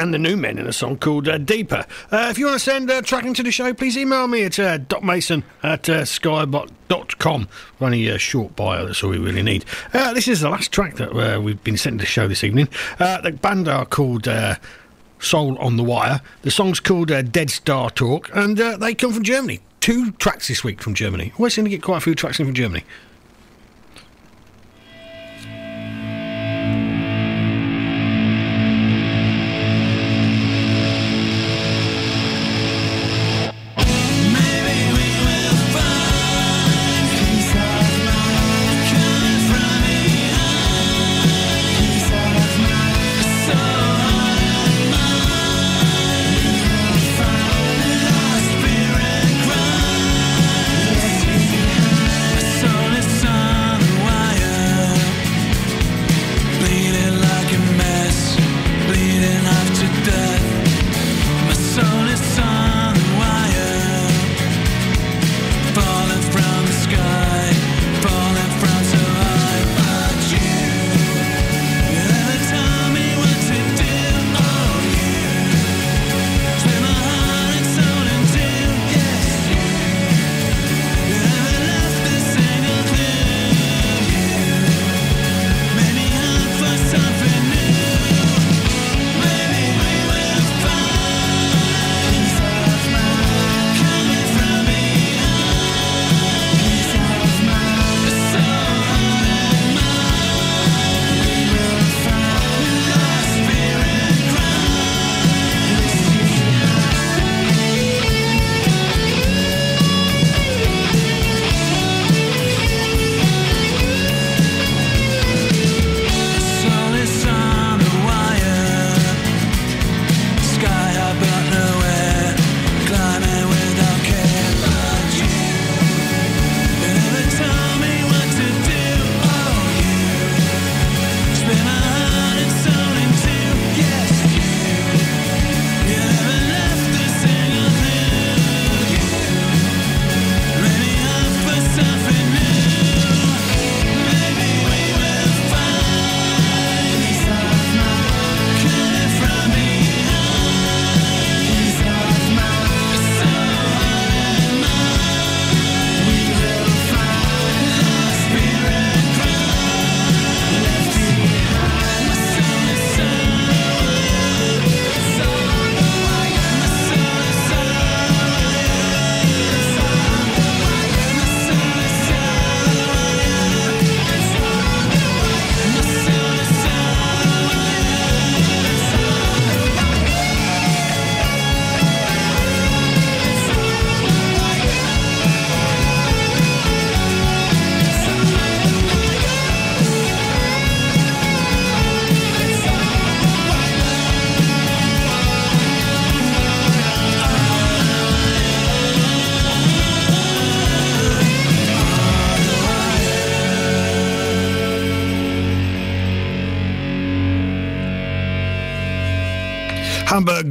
[0.08, 1.84] And the New Men in a song called uh, Deeper.
[2.10, 4.58] Uh, if you want to send uh, tracking to the show, please email me at
[4.58, 7.46] uh, docmason at uh, sky.com.
[7.78, 9.66] Only a short bio, that's all we really need.
[9.92, 12.42] Uh, this is the last track that uh, we've been sent to the show this
[12.42, 12.70] evening.
[12.98, 14.54] Uh, the band are called uh,
[15.18, 16.22] Soul on the Wire.
[16.40, 19.60] The song's called uh, Dead Star Talk, and uh, they come from Germany.
[19.80, 21.34] Two tracks this week from Germany.
[21.38, 22.82] Always seem to get quite a few tracks in from Germany.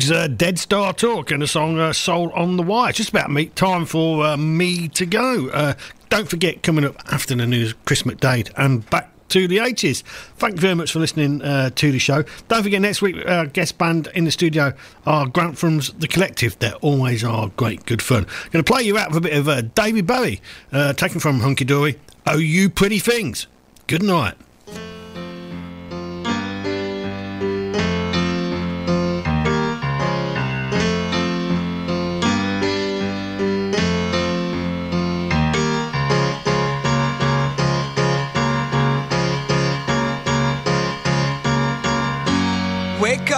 [0.07, 2.89] Hamburg's uh, Dead Star Talk and the song uh, Soul on the Wire.
[2.89, 5.49] It's just about me, time for uh, me to go.
[5.49, 5.73] Uh,
[6.09, 10.03] don't forget, coming up after the news, Chris McDade and back to the 80s.
[10.37, 12.23] Thank you very much for listening uh, to the show.
[12.47, 14.73] Don't forget, next week, uh, guest band in the studio
[15.05, 16.57] are Grant from's The Collective.
[16.59, 18.25] They always are great, good fun.
[18.51, 21.41] Going to play you out with a bit of uh, David Bowie, uh, taken from
[21.41, 21.99] Hunky Dory.
[22.25, 23.47] Oh, you pretty things.
[23.87, 24.35] Good night.